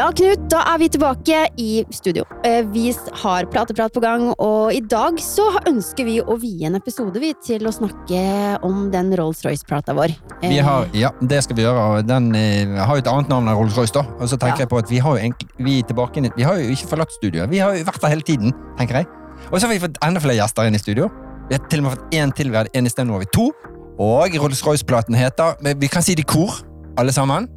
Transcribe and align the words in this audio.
Ja, 0.00 0.06
Knut, 0.16 0.46
da 0.48 0.62
er 0.70 0.78
vi 0.80 0.86
tilbake 0.88 1.38
i 1.60 1.82
studio. 1.92 2.22
Eh, 2.46 2.62
Vi 2.72 2.86
har 3.20 3.44
Plateprat 3.52 3.92
på 3.92 4.00
gang, 4.00 4.30
og 4.40 4.72
i 4.72 4.78
dag 4.80 5.18
så 5.20 5.44
ønsker 5.68 6.06
vi 6.06 6.14
å 6.22 6.38
vie 6.40 6.64
en 6.70 6.78
episode 6.78 7.20
vi 7.20 7.34
til 7.44 7.66
å 7.68 7.72
snakke 7.74 8.22
om 8.64 8.86
den 8.94 9.10
Rolls-Royce-plata 9.18 9.92
vår. 9.98 10.14
Vi 10.40 10.56
Eh, 10.58 10.64
har, 10.64 10.86
ja, 10.94 11.10
det 11.20 11.42
skal 11.44 11.56
vi 11.56 11.62
gjøre. 11.66 12.06
Den 12.06 12.34
eh, 12.34 12.78
har 12.80 12.96
jo 12.96 13.02
et 13.02 13.10
annet 13.12 13.28
navn 13.28 13.48
enn 13.48 13.56
Rolls-Royce. 13.58 13.92
da. 13.92 14.00
Og 14.20 14.28
så 14.30 14.38
tenker 14.38 14.60
Ja. 14.60 14.64
jeg 14.64 14.68
på 14.70 14.78
at 14.78 14.88
Vi 14.88 14.98
har 14.98 15.18
jo 15.18 15.22
egentlig, 15.22 15.48
vi, 15.58 15.82
tilbake, 15.82 16.32
vi 16.36 16.42
har 16.44 16.54
jo 16.56 16.70
ikke 16.70 16.88
forlatt 16.88 17.12
studioet. 17.12 17.50
Vi 17.50 17.58
har 17.58 17.74
jo 17.76 17.84
vært 17.84 18.00
der 18.00 18.08
hele 18.08 18.22
tiden. 18.22 18.52
tenker 18.78 18.94
jeg. 18.94 19.06
Og 19.52 19.60
så 19.60 19.66
har 19.66 19.74
vi 19.74 19.80
fått 19.86 19.98
enda 20.02 20.20
flere 20.20 20.36
gjester 20.40 20.66
inn 20.66 20.74
i 20.74 20.78
studio. 20.78 21.10
Vi 21.50 21.56
har 21.58 21.68
til 21.68 21.80
og 21.80 21.84
med 21.84 21.98
fått 21.98 22.10
én 22.14 22.32
til. 22.34 22.48
Vi 22.50 22.56
hadde 22.56 22.70
en 22.74 22.86
i 22.86 22.88
sted, 22.88 23.04
nå 23.06 23.12
har 23.12 23.20
vi 23.20 23.26
to. 23.34 23.52
Og 23.98 24.30
Rolls-Royce-platen 24.32 25.14
heter 25.14 25.56
Vi 25.78 25.88
kan 25.88 26.00
si 26.02 26.14
det 26.14 26.24
i 26.24 26.32
kor, 26.32 26.62
alle 26.96 27.12
sammen. 27.12 27.48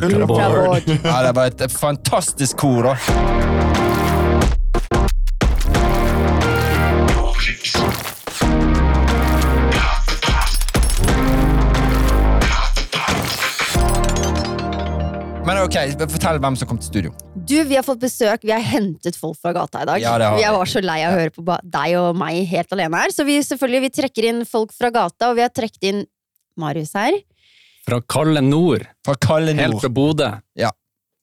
Vår- 0.00 1.04
Ja, 1.04 1.22
Det 1.22 1.34
var 1.36 1.46
et 1.46 1.70
fantastisk 1.72 2.56
kor, 2.56 2.82
da. 2.82 2.96
Men 15.44 15.58
ok, 15.60 15.74
fortell 16.08 16.38
hvem 16.40 16.54
som 16.56 16.68
kom 16.70 16.78
til 16.80 16.88
studio. 16.88 17.10
Du, 17.44 17.58
vi 17.68 17.76
har 17.76 17.84
fått 17.84 18.00
besøk. 18.00 18.46
Vi 18.48 18.52
har 18.54 18.62
hentet 18.64 19.18
folk 19.20 19.36
fra 19.36 19.52
gata 19.52 19.82
i 19.84 19.88
dag. 19.90 20.00
Ja, 20.00 20.14
det 20.20 20.24
har 20.30 20.38
vi. 20.38 20.44
Jeg 20.46 20.54
var 20.56 20.70
så 20.72 20.80
lei 20.80 20.96
av 21.04 21.12
å 21.12 21.18
høre 21.20 21.32
på 21.36 21.44
deg 21.74 21.96
og 22.00 22.16
meg 22.16 22.38
helt 22.48 22.72
alene 22.72 23.02
her. 23.02 23.12
Så 23.12 23.26
vi 23.28 23.36
selvfølgelig 23.44 23.82
vi 23.84 23.90
trekker 23.98 24.28
inn 24.30 24.40
folk 24.48 24.72
fra 24.72 24.88
gata, 24.94 25.28
og 25.28 25.36
vi 25.36 25.44
har 25.44 25.52
trukket 25.52 25.84
inn 25.90 26.00
Marius 26.60 26.94
her. 26.96 27.18
Fra 27.84 28.00
Kalle 28.08 28.40
Nord, 28.40 28.86
Fra 29.04 29.14
Kalle 29.20 29.52
helt 29.58 29.80
fra 29.82 29.90
Bodø. 29.92 30.30
Ja. 30.56 30.70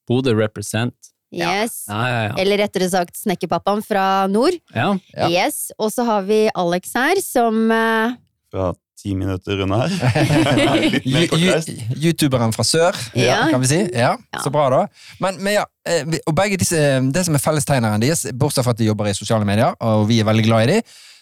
Bodø 0.07 0.33
represent. 0.37 0.93
Yes. 1.33 1.85
Ja, 1.87 2.01
ja, 2.11 2.21
ja. 2.27 2.31
Eller 2.43 2.59
rettere 2.59 2.89
sagt 2.91 3.15
Snekkerpappaen 3.17 3.79
fra 3.87 4.27
nord. 4.27 4.57
ja. 4.75 4.89
Ja. 5.15 5.29
Yes. 5.31 5.71
Og 5.79 5.91
så 5.95 6.03
har 6.05 6.25
vi 6.27 6.49
Alex 6.59 6.91
her, 6.97 7.21
som 7.23 7.71
uh... 7.71 8.17
fra 8.51 8.73
ti 9.01 9.15
minutter 9.17 9.63
unna 9.63 9.79
her. 9.87 10.99
Youtuberen 12.03 12.51
fra 12.53 12.63
sør, 12.67 12.97
Ja. 13.17 13.47
kan 13.49 13.61
vi 13.63 13.67
si. 13.71 13.79
Ja, 13.95 14.17
Ja. 14.33 14.39
Så 14.43 14.51
bra, 14.53 14.67
da. 14.69 14.81
Men, 15.19 15.39
men 15.43 15.53
ja, 15.55 15.63
eh, 15.87 16.03
og 16.27 16.35
begge 16.35 16.57
disse, 16.61 16.77
det 17.11 17.25
som 17.25 17.35
er 17.35 17.41
fellestegneren 17.41 18.01
deres, 18.03 18.27
bortsett 18.33 18.65
fra 18.67 18.75
at 18.75 18.77
de 18.83 18.85
jobber 18.91 19.09
i 19.09 19.15
sosiale 19.17 19.45
medier, 19.47 19.73
og 19.79 20.07
vi 20.11 20.19
er 20.21 20.27
veldig 20.27 20.45
glad 20.45 20.67
i 20.67 20.71
dem, 20.75 20.81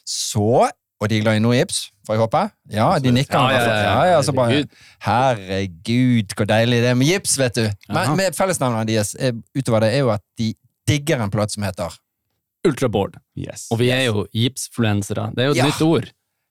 så 0.10 0.66
Og 1.00 1.08
de 1.09 1.17
er 1.17 1.22
glad 1.23 1.38
i 1.39 1.39
Nordgips, 1.39 1.78
får 2.08 2.14
jeg 2.17 2.19
håpe? 2.25 2.42
Ja, 2.75 2.88
de 3.00 3.11
nikker. 3.16 3.39
Ja, 3.39 3.52
ja, 3.55 3.59
ja, 3.64 3.92
ja, 4.09 4.17
ja, 4.19 4.31
bare, 4.36 4.50
Herregud. 4.52 4.73
Herregud, 5.08 6.36
hvor 6.36 6.47
deilig 6.50 6.81
det 6.83 6.89
er 6.92 6.97
med 7.00 7.08
gips, 7.08 7.38
vet 7.39 7.55
du. 7.55 7.66
Men 7.95 8.16
med 8.19 8.36
fellesnavnene 8.36 8.83
deres 8.89 9.14
er, 9.20 9.38
utover 9.55 9.86
det 9.86 9.94
er 9.95 10.03
jo 10.03 10.11
at 10.14 10.23
de 10.39 10.52
digger 10.89 11.23
en 11.23 11.31
plate 11.31 11.55
som 11.55 11.64
heter 11.64 11.95
Ultraboard. 12.67 13.16
Yes. 13.39 13.70
Og 13.72 13.80
vi 13.80 13.88
er 13.95 14.02
jo 14.09 14.25
gipsfluensere. 14.36 15.30
Det 15.36 15.44
er 15.45 15.52
jo 15.53 15.55
et 15.55 15.61
Ja. 15.61 15.70
nytt 15.70 15.81
ord. 15.86 16.09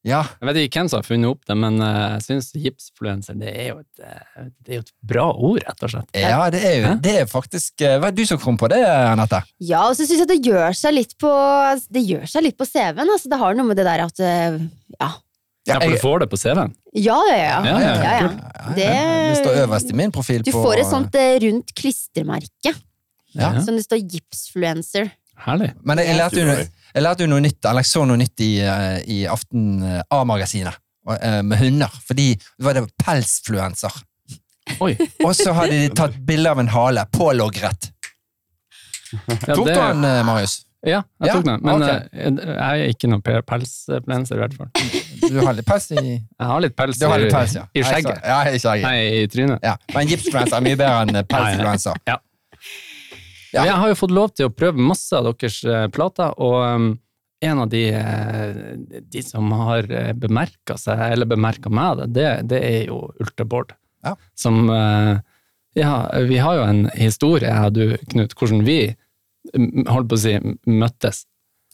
Ja, 0.09 0.23
Jeg 0.41 0.49
vet 0.49 0.59
ikke 0.65 0.81
hvem 0.81 0.89
som 0.91 1.03
har 1.03 1.07
funnet 1.07 1.31
opp 1.31 1.45
det, 1.49 1.57
men 1.61 1.79
eh, 1.85 1.99
jeg 2.17 2.25
syns 2.27 2.51
gipsfluenser 2.57 3.37
det 3.39 3.53
eh, 3.53 4.49
det 4.65 4.73
er 4.73 4.79
jo 4.79 4.85
et 4.87 4.93
bra 5.13 5.27
ord, 5.35 5.61
rett 5.67 5.85
og 5.85 5.93
slett. 5.93 6.11
ja 6.17 6.41
det 6.55 6.63
er 6.65 6.77
jo 6.81 6.95
det 7.05 7.15
er 7.23 7.31
faktisk 7.31 7.85
eh, 7.85 7.99
Hva 8.01 8.11
er 8.11 8.17
det 8.17 8.25
du 8.25 8.31
som 8.31 8.41
kom 8.43 8.59
på 8.61 8.71
det, 8.73 8.81
Anette? 8.87 9.43
Ja, 9.61 9.85
og 9.87 9.97
så 9.99 10.07
syns 10.09 10.25
jeg 10.25 10.31
det 10.31 10.41
gjør 10.47 10.77
seg 10.77 10.97
litt 10.97 11.15
på 11.21 11.31
Det 11.93 12.05
gjør 12.05 12.27
seg 12.31 12.47
litt 12.49 12.59
på 12.59 12.67
CV-en. 12.69 13.07
Altså, 13.07 13.31
det 13.31 13.41
har 13.41 13.57
noe 13.59 13.69
med 13.71 13.81
det 13.81 13.87
der 13.89 14.05
at 14.07 14.25
Ja. 14.25 15.13
Ja, 15.69 15.77
for 15.83 15.93
du 15.93 16.01
får 16.01 16.23
det 16.23 16.31
på 16.33 16.39
CV-en. 16.41 16.71
Ja, 16.97 17.17
ja, 17.29 17.37
ja. 17.37 17.57
Ja, 17.67 17.79
ja, 17.85 17.95
ja, 18.01 18.13
ja. 18.25 18.69
Det, 18.73 18.87
det 18.89 19.41
står 19.43 19.59
øverst 19.67 19.91
i 19.93 19.97
min 20.01 20.13
profil. 20.15 20.41
Du 20.47 20.55
på, 20.55 20.63
får 20.65 20.81
et 20.81 20.89
sånt 20.89 21.19
rundt 21.45 21.75
klistremerke. 21.77 22.73
Ja. 23.37 23.53
som 23.63 23.77
det 23.77 23.85
står 23.85 24.01
gipsfluencer. 24.09 25.11
Herlig. 25.45 25.71
Men 25.87 26.01
jeg, 26.03 26.09
jeg, 26.11 26.19
lærte 26.19 26.43
jo, 26.43 26.57
jeg 26.95 27.05
lærte 27.05 27.25
jo 27.27 27.31
noe 27.31 27.45
nytt, 27.45 27.59
eller 27.65 27.85
jeg 27.85 27.91
så 27.93 28.05
noe 28.09 28.19
nytt 28.21 28.45
i, 28.45 28.51
eh, 28.65 28.99
i 29.07 29.19
Aften 29.31 29.67
eh, 29.87 30.01
A-magasinet 30.15 30.79
og, 31.07 31.15
eh, 31.17 31.41
med 31.47 31.61
hunder. 31.63 31.99
Fordi 32.09 32.29
det 32.35 32.67
var 32.67 32.79
det 32.79 32.87
pelsfluenser. 33.05 34.01
Oi. 34.85 34.93
Og 35.25 35.33
så 35.39 35.55
hadde 35.57 35.79
de 35.81 35.93
tatt 35.97 36.17
bilde 36.29 36.51
av 36.51 36.59
en 36.61 36.69
hale 36.75 37.07
pålogret. 37.15 37.93
Ja, 39.15 39.55
Tok 39.55 39.65
du 39.65 39.73
den, 39.73 40.03
Marius? 40.29 40.59
Ja, 40.87 41.01
jeg 41.19 41.27
Ja, 41.31 41.35
tok 41.35 41.47
den. 41.47 41.63
Men 41.65 41.83
okay. 41.83 42.03
eh, 42.13 42.35
jeg 42.39 42.83
er 42.85 42.93
ikke 42.93 43.09
noen 43.11 43.23
pe- 43.25 43.41
pelsfluenser, 43.49 44.37
i 44.37 44.43
hvert 44.45 44.55
fall. 44.55 44.69
Du 45.25 45.41
har 45.43 45.57
litt 45.57 45.67
pels 45.67 45.89
i 45.91 45.97
Jeg 46.05 46.47
har 46.51 46.61
litt 46.63 46.77
pels, 46.79 47.01
har 47.03 47.19
litt 47.19 47.35
pels, 47.35 47.57
ja. 47.59 47.65
i, 47.75 47.83
skjegget. 47.83 48.21
Ja, 48.23 48.39
i 48.47 48.61
skjegget. 48.63 48.87
Nei, 48.87 49.23
i 49.23 49.27
trynet. 49.33 49.65
Ja. 49.65 49.75
Men 49.97 50.11
gipsfluenser 50.13 50.61
er 50.61 50.67
mye 50.69 50.79
bedre 50.79 51.01
enn 51.07 51.23
pelsfluenser. 51.33 51.99
Ja. 52.07 52.19
Ja. 53.55 53.65
Jeg 53.65 53.77
har 53.81 53.93
jo 53.93 53.99
fått 53.99 54.15
lov 54.15 54.33
til 54.37 54.49
å 54.49 54.55
prøve 54.55 54.83
masse 54.83 55.17
av 55.17 55.29
deres 55.31 55.63
eh, 55.65 55.87
plater, 55.93 56.35
og 56.37 56.57
um, 56.61 56.89
en 57.41 57.63
av 57.63 57.69
de, 57.71 57.85
eh, 57.95 59.01
de 59.01 59.23
som 59.23 59.51
har 59.63 59.87
bemerka 60.19 60.77
seg, 60.81 61.01
eller 61.15 61.29
bemerka 61.31 61.71
meg, 61.71 62.05
det, 62.15 62.29
det, 62.51 62.61
er 62.67 62.89
jo 62.91 63.07
Ultraboard. 63.23 63.77
Ja. 64.05 64.15
Som 64.39 64.69
eh, 64.71 65.19
Ja, 65.79 65.93
vi 66.27 66.39
har 66.43 66.59
jo 66.59 66.67
en 66.67 66.87
historie, 66.99 67.51
jeg 67.51 67.71
og 67.71 67.75
du, 67.77 67.97
Knut, 68.13 68.35
hvordan 68.39 68.65
vi 68.67 68.79
holdt 69.89 70.11
på 70.11 70.19
å 70.19 70.21
si 70.21 70.35
møttes. 70.69 71.25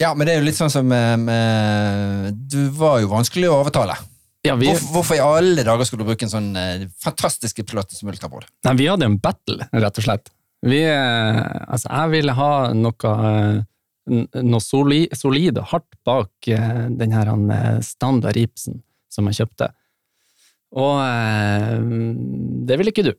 Ja, 0.00 0.10
men 0.14 0.26
det 0.26 0.34
er 0.34 0.42
jo 0.42 0.48
litt 0.48 0.58
sånn 0.58 0.72
som 0.72 0.90
eh, 0.92 2.28
Du 2.34 2.58
var 2.76 2.98
jo 3.02 3.12
vanskelig 3.12 3.48
å 3.50 3.60
overtale. 3.62 3.96
Ja, 4.44 4.58
vi, 4.60 4.68
Hvorfor, 4.68 4.90
hvorfor 4.98 5.16
i 5.16 5.24
alle 5.24 5.64
dager 5.64 5.88
skulle 5.88 6.04
du 6.04 6.10
bruke 6.10 6.26
en 6.26 6.32
sånn 6.32 6.50
fantastisk 7.00 7.62
plate 7.64 7.96
som 7.96 8.10
Bård? 8.12 8.44
nei, 8.66 8.74
vi 8.76 8.90
hadde 8.90 9.08
en 9.08 9.16
battle, 9.16 9.70
rett 9.72 10.00
og 10.02 10.04
slett. 10.04 10.28
Vi, 10.64 10.80
eh, 10.88 11.40
altså, 11.68 11.90
jeg 11.90 12.12
ville 12.14 12.34
ha 12.38 12.50
noe, 12.76 13.14
eh, 13.28 14.20
noe 14.40 14.62
solid, 14.64 15.12
solid 15.16 15.60
og 15.60 15.68
hardt 15.74 15.98
bak 16.06 16.48
denne 16.48 17.24
eh, 17.56 17.80
standard 17.84 18.38
ripsen 18.38 18.80
som 19.12 19.28
jeg 19.28 19.42
kjøpte. 19.42 19.68
Og 20.74 20.98
det 22.66 22.76
ville 22.80 22.90
ikke 22.90 23.04
du. 23.06 23.12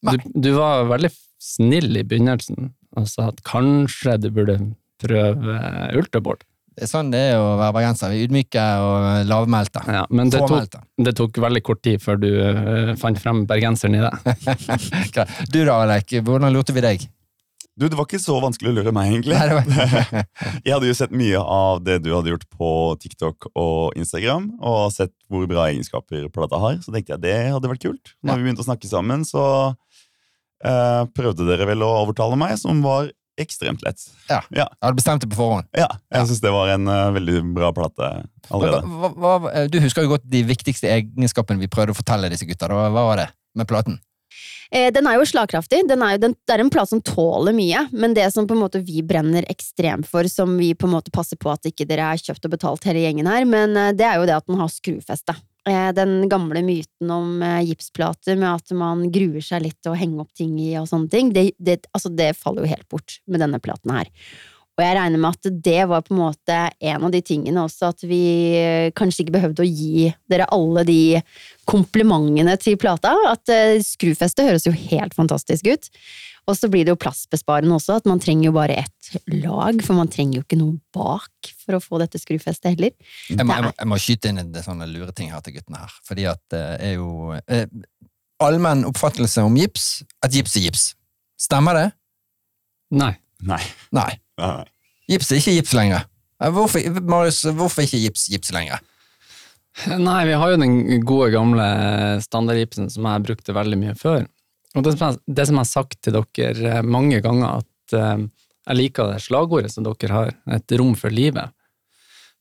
Du. 0.00 0.14
Du 0.46 0.48
var 0.56 0.86
veldig 0.88 1.10
snill 1.42 1.98
i 2.00 2.04
begynnelsen 2.08 2.70
og 2.96 3.08
sa 3.10 3.26
at 3.28 3.42
kanskje 3.44 4.14
du 4.22 4.30
burde 4.32 4.56
prøve 5.02 5.58
ultraboard. 5.98 6.40
Det 6.72 6.86
er 6.86 6.88
sånn 6.88 7.10
det 7.12 7.20
er 7.34 7.36
å 7.36 7.56
være 7.60 7.74
bergenser. 7.76 8.12
Vi 8.14 8.22
er 8.22 8.28
ydmyke 8.30 8.62
og 8.80 9.26
lavmælte. 9.28 9.82
Ja, 9.92 10.04
men 10.08 10.30
det 10.32 10.40
tok, 10.48 10.76
det 11.04 11.12
tok 11.18 11.40
veldig 11.44 11.62
kort 11.66 11.82
tid 11.84 12.00
før 12.00 12.20
du 12.22 12.30
uh, 12.32 12.92
fant 13.00 13.20
frem 13.20 13.42
bergenseren 13.48 13.98
i 13.98 14.04
det. 14.04 14.12
Du 15.52 15.58
da, 15.66 15.82
Alek, 15.82 16.16
hvordan 16.24 16.54
lurte 16.54 16.72
vi 16.72 16.84
deg? 16.84 17.04
Du, 17.76 17.86
det 17.88 17.96
var 17.96 18.04
ikke 18.04 18.20
så 18.20 18.34
vanskelig 18.40 18.68
å 18.68 18.74
lure 18.76 18.92
meg, 18.92 19.12
egentlig. 19.14 19.36
Nei, 19.36 19.54
var... 19.56 20.26
Jeg 20.66 20.74
hadde 20.74 20.88
jo 20.90 20.96
sett 20.96 21.14
mye 21.16 21.40
av 21.40 21.80
det 21.84 21.98
du 22.04 22.10
hadde 22.12 22.34
gjort 22.34 22.44
på 22.52 22.68
TikTok 23.00 23.48
og 23.52 23.96
Instagram, 23.96 24.50
og 24.60 24.90
sett 24.92 25.12
hvor 25.32 25.46
bra 25.48 25.70
egenskaper 25.70 26.26
plata 26.32 26.60
har, 26.60 26.76
så 26.84 26.92
tenkte 26.92 27.14
jeg 27.14 27.24
det 27.24 27.38
hadde 27.54 27.70
vært 27.72 27.84
kult. 27.86 28.12
Når 28.20 28.32
Ja. 28.32 28.36
vi 28.36 28.46
begynte 28.48 28.64
å 28.64 28.68
snakke 28.68 28.90
sammen, 28.90 29.24
så 29.28 29.44
uh, 29.72 31.02
prøvde 31.16 31.48
dere 31.48 31.68
vel 31.68 31.84
å 31.84 31.90
overtale 32.02 32.36
meg, 32.40 32.58
som 32.60 32.84
var 32.84 33.08
ekstremt 33.40 33.82
lett. 33.86 34.02
Ja. 34.28 34.42
Ja, 34.50 34.66
Jeg 34.68 34.84
hadde 34.84 34.98
bestemt 34.98 35.24
det 35.24 35.30
på 35.32 35.38
forhånd. 35.40 35.68
ja 35.76 35.88
jeg 36.12 36.28
syns 36.28 36.42
det 36.44 36.52
var 36.52 36.72
en 36.74 36.88
uh, 36.88 37.10
veldig 37.16 37.42
bra 37.56 37.72
plate 37.76 38.10
allerede. 38.50 38.82
hva, 38.84 39.12
hva, 39.16 39.52
du 39.72 39.78
husker 39.80 40.04
jo 40.04 40.14
godt 40.14 40.26
de 40.28 40.44
viktigste 40.48 40.90
egenskapene 40.92 41.62
vi 41.62 41.70
prøvde 41.72 41.96
å 41.96 41.98
fortelle 41.98 42.30
disse 42.32 42.48
gutta. 42.48 42.68
Hva 42.68 42.90
var 42.92 43.22
det 43.22 43.28
med 43.58 43.68
platen? 43.68 44.00
Eh, 44.72 44.88
den 44.92 45.06
er 45.06 45.18
jo 45.18 45.26
slagkraftig. 45.28 45.82
Den 45.88 46.02
er 46.04 46.16
jo, 46.16 46.22
den, 46.26 46.34
det 46.48 46.54
er 46.54 46.62
en 46.64 46.72
plate 46.72 46.94
som 46.94 47.02
tåler 47.04 47.52
mye, 47.56 47.86
men 47.92 48.16
det 48.16 48.30
som 48.32 48.46
på 48.48 48.56
en 48.56 48.62
måte 48.64 48.80
vi 48.84 49.02
brenner 49.04 49.44
ekstremt 49.52 50.08
for, 50.08 50.28
som 50.32 50.54
vi 50.56 50.72
på 50.74 50.88
en 50.88 50.94
måte 50.94 51.12
passer 51.12 51.36
på 51.40 51.52
at 51.52 51.68
ikke 51.68 51.86
dere 51.88 52.08
er 52.14 52.22
kjøpt 52.22 52.48
og 52.48 52.54
betalt 52.54 52.86
hele 52.88 53.04
gjengen 53.04 53.28
her, 53.28 53.44
men 53.48 53.76
eh, 53.76 53.92
det 53.96 54.08
er 54.08 54.20
jo 54.20 54.28
det 54.28 54.38
at 54.38 54.48
den 54.48 54.60
har 54.60 54.72
skrufeste. 54.72 55.36
Eh, 55.68 55.92
den 55.94 56.28
gamle 56.28 56.62
myten 56.66 57.10
om 57.10 57.42
eh, 57.42 57.60
gipsplater 57.68 58.34
med 58.34 58.50
at 58.50 58.72
man 58.74 59.04
gruer 59.14 59.44
seg 59.46 59.62
litt 59.62 59.76
til 59.78 59.92
å 59.92 59.98
henge 59.98 60.18
opp 60.24 60.32
ting 60.34 60.56
i 60.58 60.72
og 60.80 60.88
sånne 60.90 61.12
ting, 61.12 61.30
det, 61.30 61.52
det, 61.62 61.84
altså 61.94 62.10
det 62.10 62.32
faller 62.34 62.66
jo 62.66 62.72
helt 62.72 62.88
bort 62.90 63.20
med 63.30 63.44
denne 63.44 63.60
platen 63.62 63.94
her. 63.94 64.10
Og 64.72 64.82
jeg 64.82 64.96
regner 64.96 65.20
med 65.22 65.36
at 65.36 65.62
det 65.62 65.84
var 65.86 66.02
på 66.02 66.16
en 66.16 66.22
måte 66.22 66.56
en 66.72 67.06
av 67.06 67.12
de 67.14 67.20
tingene 67.22 67.62
også, 67.62 67.92
at 67.92 68.02
vi 68.08 68.22
eh, 68.58 68.88
kanskje 68.98 69.22
ikke 69.22 69.36
behøvde 69.36 69.62
å 69.62 69.68
gi 69.68 70.08
dere 70.32 70.48
alle 70.50 70.82
de 70.88 71.00
komplimentene 71.68 72.56
til 72.58 72.80
plata. 72.80 73.12
At 73.30 73.52
skrufestet 73.86 74.48
høres 74.48 74.66
jo 74.66 74.74
helt 74.74 75.14
fantastisk 75.14 75.68
ut. 75.70 75.92
Og 76.50 76.56
så 76.58 76.66
blir 76.70 76.82
det 76.86 76.90
jo 76.90 76.98
plassbesparende 76.98 77.76
også, 77.76 78.00
at 78.00 78.08
man 78.10 78.18
trenger 78.22 78.48
jo 78.48 78.54
bare 78.56 78.80
ett 78.82 79.10
lag, 79.30 79.78
for 79.86 79.94
man 79.94 80.10
trenger 80.10 80.40
jo 80.40 80.42
ikke 80.42 80.58
noe 80.58 80.80
bak 80.94 81.52
for 81.62 81.78
å 81.78 81.82
få 81.82 82.00
dette 82.02 82.18
skrufestet 82.18 82.72
heller. 82.72 82.90
Jeg 83.30 83.46
må, 83.46 83.54
jeg 83.54 83.66
må, 83.68 83.70
jeg 83.78 83.90
må 83.92 83.98
skyte 84.02 84.32
inn 84.32 84.42
en 84.42 84.56
sånn 84.64 84.82
lureting 84.90 85.30
her 85.30 85.44
til 85.46 85.54
guttene 85.58 85.84
her. 85.84 85.94
Fordi 86.08 86.26
at 86.32 86.42
det 86.50 86.62
er 86.82 86.96
jo 86.96 87.36
eh, 87.46 87.68
Allmenn 88.42 88.82
oppfattelse 88.88 89.44
om 89.46 89.54
gips 89.60 90.02
at 90.24 90.34
gips 90.34 90.58
er 90.58 90.66
gips. 90.66 90.86
Stemmer 91.38 91.78
det? 91.78 91.88
Nei. 92.98 93.14
Nei. 93.46 93.62
Nei. 93.94 94.10
nei, 94.38 94.56
nei. 94.58 94.70
Gips 95.10 95.30
er 95.30 95.38
ikke 95.42 95.56
gips 95.60 95.76
lenger. 95.78 96.08
Eh, 96.42 96.50
Hvorfor, 96.50 97.02
Marius, 97.06 97.44
hvorfor 97.54 97.86
ikke 97.86 98.02
gips 98.02 98.26
gips 98.32 98.50
lenger? 98.54 98.82
Nei, 99.88 100.20
vi 100.28 100.34
har 100.36 100.50
jo 100.52 100.58
den 100.60 101.04
gode 101.06 101.30
gamle 101.32 101.64
standardgipsen 102.20 102.90
som 102.92 103.06
jeg 103.08 103.24
brukte 103.30 103.54
veldig 103.56 103.78
mye 103.80 103.94
før. 103.96 104.26
Og 104.76 104.84
det 104.86 104.94
som, 104.94 105.10
jeg, 105.10 105.20
det 105.26 105.46
som 105.48 105.58
jeg 105.58 105.66
har 105.66 105.70
sagt 105.70 105.98
til 106.04 106.16
dere 106.16 106.78
eh, 106.78 106.86
mange 106.86 107.20
ganger, 107.24 107.60
at 107.60 107.96
eh, 107.98 108.24
jeg 108.68 108.78
liker 108.78 109.10
det 109.10 109.22
slagordet 109.24 109.72
som 109.74 109.84
dere 109.86 110.14
har, 110.14 110.32
et 110.56 110.74
rom 110.78 110.94
for 110.98 111.12
livet. 111.12 111.52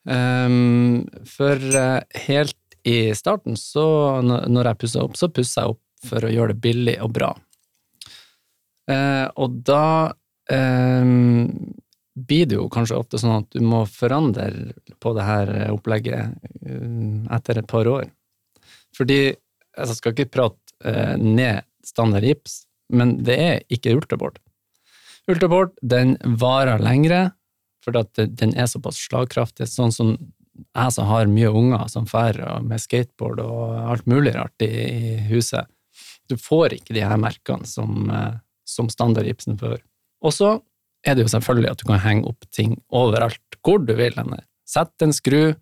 Um, 0.02 1.06
for 1.30 1.62
uh, 1.78 2.02
helt 2.26 2.58
i 2.88 3.14
starten, 3.14 3.58
så 3.58 4.22
når 4.26 4.72
jeg 4.72 4.80
pussa 4.82 5.04
opp, 5.06 5.18
så 5.18 5.30
pussa 5.30 5.66
jeg 5.66 5.76
opp 5.76 6.08
for 6.10 6.26
å 6.26 6.32
gjøre 6.34 6.56
det 6.56 6.64
billig 6.64 6.96
og 7.06 7.12
bra. 7.14 7.30
Uh, 8.90 9.28
og 9.38 9.60
da 9.66 10.14
um, 10.50 11.52
blir 12.18 12.50
det 12.50 12.58
jo 12.58 12.66
kanskje 12.74 12.98
ofte 12.98 13.22
sånn 13.22 13.44
at 13.44 13.54
du 13.54 13.62
må 13.66 13.84
forandre 13.90 14.50
på 15.02 15.14
det 15.18 15.28
her 15.28 15.54
opplegget 15.70 16.34
uh, 16.66 17.36
etter 17.38 17.62
et 17.62 17.70
par 17.70 17.90
år. 17.90 18.10
Fordi 18.98 19.22
altså, 19.30 19.92
jeg 19.94 20.00
skal 20.02 20.18
ikke 20.18 20.34
prate 20.34 20.58
ned 21.22 21.62
standard 21.92 22.26
gips, 22.28 22.64
men 22.92 23.18
det 23.28 23.38
er 23.40 23.62
ikke 23.72 23.94
ultraboard. 23.98 24.40
Ultraboard 25.30 25.76
den 25.86 26.16
varer 26.42 26.82
lengre, 26.82 27.32
fordi 27.86 28.02
at 28.04 28.22
den 28.42 28.56
er 28.60 28.68
såpass 28.70 29.00
slagkraftig. 29.08 29.68
Sånn 29.70 29.94
som 29.96 30.16
jeg 30.62 30.94
som 30.94 31.08
har 31.10 31.30
mye 31.32 31.50
unger 31.56 31.88
som 31.90 32.06
drar 32.10 32.62
med 32.66 32.82
skateboard 32.84 33.40
og 33.42 33.78
alt 33.94 34.06
mulig 34.10 34.34
rart 34.36 34.66
i, 34.66 34.68
i 34.70 35.14
huset. 35.32 35.70
Du 36.30 36.36
får 36.38 36.76
ikke 36.78 36.94
de 36.96 37.04
her 37.06 37.18
merkene 37.20 37.66
som, 37.68 38.10
eh, 38.12 38.36
som 38.68 38.90
standardgipsen 38.92 39.58
før. 39.60 39.80
Og 40.22 40.36
så 40.36 40.52
er 41.08 41.18
det 41.18 41.26
jo 41.26 41.32
selvfølgelig 41.34 41.72
at 41.72 41.82
du 41.82 41.88
kan 41.90 42.04
henge 42.04 42.30
opp 42.30 42.46
ting 42.54 42.76
overalt 42.94 43.40
hvor 43.66 43.82
du 43.82 43.94
vil. 43.98 44.14
henne. 44.18 44.44
Sett 44.68 45.02
en 45.02 45.14
skru, 45.16 45.56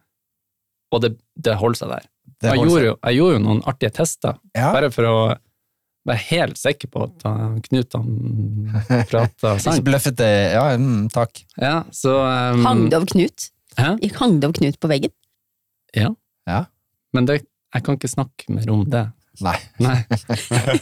og 0.92 1.02
det, 1.06 1.14
det 1.40 1.56
holder 1.62 1.80
seg 1.80 1.94
der. 1.94 2.10
Holder 2.44 2.50
Jeg 2.50 2.66
gjorde, 2.68 2.84
jo, 2.90 2.96
jeg 3.06 3.20
gjorde 3.20 3.38
jo 3.38 3.44
noen 3.46 3.62
artige 3.70 3.94
tester, 3.96 4.36
Ja. 4.58 4.72
bare 4.76 4.92
for 4.94 5.08
å 5.08 5.16
være 6.08 6.24
helt 6.30 6.58
sikker 6.60 6.90
på 6.94 7.04
at 7.08 7.26
Knut 7.68 7.96
han 7.98 8.10
prata 9.10 9.56
Ikke 9.60 9.84
bløffet 9.84 9.86
bløffete. 9.88 10.30
Ja, 10.56 10.66
mm, 10.80 11.10
takk. 11.14 11.44
Ja, 11.60 11.84
så 11.96 12.16
um, 12.24 12.66
Hang 12.66 12.88
det 12.90 13.00
opp 13.02 13.10
Knut? 13.12 13.50
Hæ? 13.78 13.94
Hang 14.18 14.40
det 14.40 14.50
opp 14.50 14.58
Knut 14.60 14.80
på 14.80 14.92
veggen? 14.92 15.14
Ja. 15.96 16.14
Ja. 16.50 16.64
Men 17.16 17.30
det, 17.30 17.42
jeg 17.74 17.86
kan 17.86 17.98
ikke 18.00 18.12
snakke 18.12 18.54
mer 18.54 18.70
om 18.74 18.86
det. 18.90 19.06
Nei. 19.44 19.56
Nei. 19.80 19.98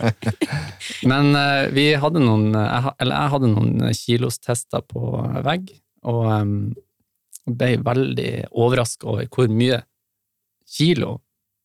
Men 1.12 1.34
uh, 1.36 1.68
vi 1.76 1.92
hadde 2.00 2.24
noen 2.24 2.50
jeg, 2.56 2.94
Eller 3.04 3.22
jeg 3.22 3.34
hadde 3.36 3.52
noen 3.52 3.88
kilostester 3.98 4.86
på 4.88 5.12
vegg, 5.46 5.72
og 6.08 6.24
um, 6.32 6.58
ble 7.48 7.78
veldig 7.84 8.32
overraska 8.52 9.08
over 9.08 9.28
hvor 9.32 9.52
mye 9.52 9.82
kilo 10.68 11.18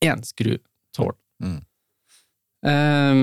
én 0.04 0.22
skru 0.26 0.56
tåler. 0.94 1.18
Mm. 1.42 1.60
Em, 2.70 3.22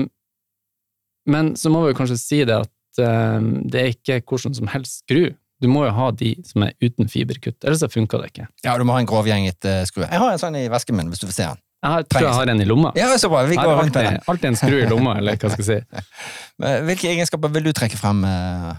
men 1.30 1.54
så 1.58 1.70
må 1.72 1.84
vi 1.86 1.94
kanskje 1.98 2.18
si 2.20 2.42
det 2.48 2.58
at 2.64 3.00
uh, 3.02 3.38
det 3.70 3.80
er 3.84 3.92
ikke 3.94 4.20
hvordan 4.26 4.56
som 4.58 4.70
helst 4.74 5.04
skru. 5.04 5.30
Du 5.60 5.68
må 5.68 5.82
jo 5.84 5.90
ha 5.92 6.06
de 6.16 6.34
som 6.48 6.62
er 6.64 6.72
uten 6.80 7.08
fiberkutt, 7.12 7.58
ellers 7.68 7.82
så 7.84 7.88
funker 7.92 8.22
det 8.22 8.30
ikke. 8.32 8.46
Ja, 8.64 8.76
du 8.80 8.84
må 8.88 8.94
ha 8.96 9.02
en 9.02 9.08
grovgjenget 9.10 9.66
uh, 9.68 9.82
skru. 9.88 10.06
Jeg 10.06 10.22
har 10.22 10.32
en 10.32 10.40
sånn 10.40 10.56
i 10.56 10.66
vesken 10.72 10.96
min, 10.96 11.10
hvis 11.12 11.20
du 11.20 11.26
vil 11.28 11.36
se 11.36 11.48
den. 11.50 11.60
Jeg 11.80 11.92
har, 11.94 12.02
tror 12.12 12.24
jeg 12.26 12.36
har 12.36 12.50
en 12.52 12.60
i 12.60 12.64
lomma. 12.68 12.90
Ja, 12.98 13.06
så 13.16 13.30
bra. 13.32 13.42
Vi 13.48 13.56
går 13.56 13.64
har 13.70 13.78
rundt 13.80 13.94
med 13.96 14.04
den. 14.10 14.18
alltid, 14.28 14.48
en 14.50 14.56
skru 14.60 14.74
i 14.82 14.88
lomma, 14.88 15.14
eller 15.16 15.38
hva 15.40 15.48
skal 15.54 15.64
jeg 15.64 15.68
si. 15.88 16.02
Men 16.60 16.84
Hvilke 16.90 17.08
egenskaper 17.14 17.52
vil 17.54 17.70
du 17.70 17.72
trekke 17.76 17.96
frem, 17.96 18.20
uh, 18.28 18.74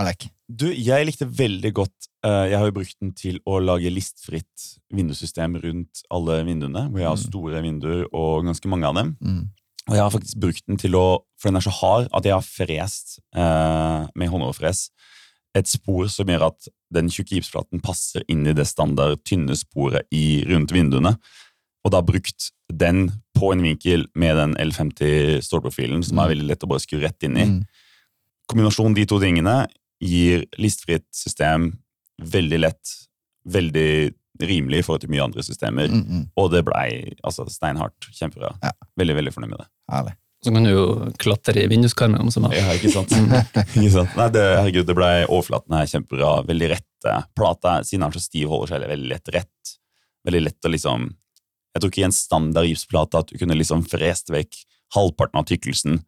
Alek? 0.00 0.28
Du, 0.48 0.68
jeg 0.72 1.04
likte 1.08 1.26
veldig 1.26 1.72
godt 1.74 2.06
uh, 2.24 2.44
Jeg 2.46 2.54
har 2.60 2.68
jo 2.68 2.74
brukt 2.76 2.94
den 3.02 3.10
til 3.18 3.40
å 3.48 3.56
lage 3.60 3.90
listfritt 3.92 4.66
vindussystem 4.94 5.56
rundt 5.64 6.04
alle 6.12 6.38
vinduene, 6.46 6.86
hvor 6.92 7.02
jeg 7.02 7.08
har 7.10 7.16
Mm. 7.18 7.24
store 7.26 7.62
vinduer 7.64 8.02
og 8.12 8.44
ganske 8.48 8.70
mange 8.72 8.88
av 8.88 8.94
dem. 9.00 9.16
Mm. 9.20 9.42
Og 9.86 9.94
jeg 9.94 10.02
har 10.02 10.10
faktisk 10.10 10.40
brukt 10.42 10.64
den 10.66 10.80
til 10.80 10.96
å 10.98 11.06
For 11.38 11.50
den 11.50 11.60
er 11.60 11.66
så 11.66 11.74
hard 11.76 12.08
at 12.16 12.24
jeg 12.24 12.32
har 12.32 12.44
frest 12.44 13.18
eh, 13.36 14.06
med 14.16 14.30
håndoverfres 14.32 14.86
et 15.56 15.68
spor 15.70 16.08
som 16.12 16.28
gjør 16.28 16.50
at 16.50 16.68
den 16.92 17.08
tjukke 17.12 17.38
gipsplaten 17.38 17.82
passer 17.84 18.24
inn 18.32 18.46
i 18.48 18.54
det 18.56 18.66
standard 18.68 19.22
tynne 19.26 19.56
sporet 19.56 20.06
i, 20.14 20.44
rundt 20.48 20.72
vinduene. 20.74 21.14
Og 21.86 21.92
da 21.94 22.02
brukt 22.04 22.50
den 22.72 23.06
på 23.36 23.52
en 23.54 23.64
vinkel 23.64 24.06
med 24.18 24.36
den 24.40 24.54
L50 24.60 25.40
stålprofilen, 25.46 26.04
som 26.04 26.18
er 26.18 26.26
Mm. 26.26 26.32
veldig 26.34 26.48
lett 26.50 26.64
å 26.64 26.68
bare 26.68 26.84
skru 26.84 27.00
rett 27.00 27.22
inn 27.22 27.36
i. 27.36 27.44
Mm. 27.44 27.64
Kombinasjonen 28.48 28.94
de 28.94 29.06
to 29.06 29.20
tingene 29.20 29.66
gir 30.00 30.44
listfritt 30.58 31.06
system 31.12 31.78
veldig 32.20 32.60
lett, 32.60 32.94
veldig 33.46 34.14
rimelig 34.40 34.78
i 34.78 34.82
forhold 34.86 35.00
til 35.04 35.10
mye 35.10 35.24
andre 35.24 35.42
systemer. 35.46 35.88
Mm, 35.88 36.04
mm. 36.06 36.22
Og 36.36 36.50
det 36.52 36.64
blei 36.66 37.14
altså, 37.24 37.46
steinhardt. 37.50 38.08
Kjempebra. 38.16 38.54
Ja. 38.62 38.72
Veldig 39.00 39.16
veldig 39.20 39.32
fornøyd 39.34 39.50
med 39.54 39.60
det. 39.62 39.68
Herlig. 39.92 40.14
Så 40.44 40.52
kan 40.52 40.66
du 40.66 40.70
jo 40.70 40.82
klatre 41.18 41.62
i 41.64 41.66
vinduskarmen 41.72 42.20
om 42.20 42.28
sommeren. 42.30 42.54
Ja, 42.54 42.74
ikke 42.76 42.92
sant? 42.92 43.10
ikke 43.76 43.90
sant? 43.94 44.12
Nei, 44.18 44.28
det, 44.34 44.42
herregud, 44.60 44.86
det 44.86 44.94
ble 44.98 45.08
overflaten 45.26 45.74
her 45.78 45.86
kjempebra. 45.90 46.32
Veldig 46.46 46.68
rette. 46.74 47.14
Plata, 47.34 47.78
siden 47.86 48.04
den 48.04 48.10
er 48.12 48.18
så 48.18 48.22
stiv, 48.26 48.48
holder 48.52 48.74
seg 48.74 48.84
veldig 48.92 49.08
lett 49.14 49.32
rett. 49.34 49.72
Veldig 50.26 50.42
lett 50.48 50.66
å 50.68 50.72
liksom 50.74 51.08
Jeg 51.76 51.82
tror 51.82 51.90
ikke 51.92 52.00
i 52.00 52.06
en 52.08 52.14
standard 52.16 52.66
gipsplate 52.70 53.18
at 53.20 53.28
du 53.32 53.36
kunne 53.40 53.56
liksom 53.58 53.82
frest 53.84 54.30
vekk 54.32 54.54
halvparten 54.96 55.36
av 55.42 55.44
tykkelsen 55.50 55.98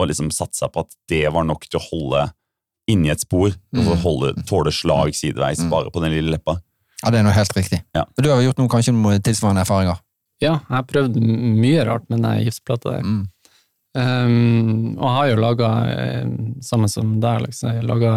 og 0.00 0.08
liksom 0.08 0.32
satsa 0.34 0.66
på 0.72 0.82
at 0.82 0.96
det 1.12 1.26
var 1.30 1.44
nok 1.46 1.68
til 1.68 1.78
å 1.78 1.84
holde 1.84 2.22
inni 2.90 3.12
et 3.12 3.20
spor, 3.22 3.52
og 3.52 3.82
så 3.86 3.92
Mm. 3.94 4.00
holde, 4.02 4.30
tåle 4.48 4.72
slag 4.74 5.12
sideveis 5.14 5.60
Mm. 5.62 5.68
bare 5.70 5.90
på 5.94 6.00
den 6.02 6.10
lille 6.10 6.32
leppa. 6.34 6.56
Ja, 7.02 7.10
det 7.10 7.20
er 7.20 7.26
noe 7.26 7.34
helt 7.36 7.56
riktig. 7.56 7.82
Ja. 7.96 8.06
Du 8.16 8.30
har 8.30 8.40
jo 8.40 8.48
gjort 8.48 8.62
noen, 8.62 8.70
kanskje 8.72 8.94
noen 8.94 9.22
tilsvarende 9.24 9.64
erfaringer. 9.66 10.00
Ja, 10.42 10.56
jeg 10.58 10.74
har 10.74 10.86
prøvd 10.90 11.18
mye 11.22 11.86
rart 11.86 12.08
med 12.10 12.22
den 12.24 12.44
gipsplata 12.46 12.96
der. 12.96 13.06
Mm. 13.06 13.22
Um, 13.92 14.94
og 14.96 15.08
har 15.18 15.26
jo 15.28 15.40
laga, 15.42 15.70
samme 16.64 16.88
som 16.88 17.18
deg, 17.20 17.42
liksom, 17.44 17.82
laga 17.84 18.14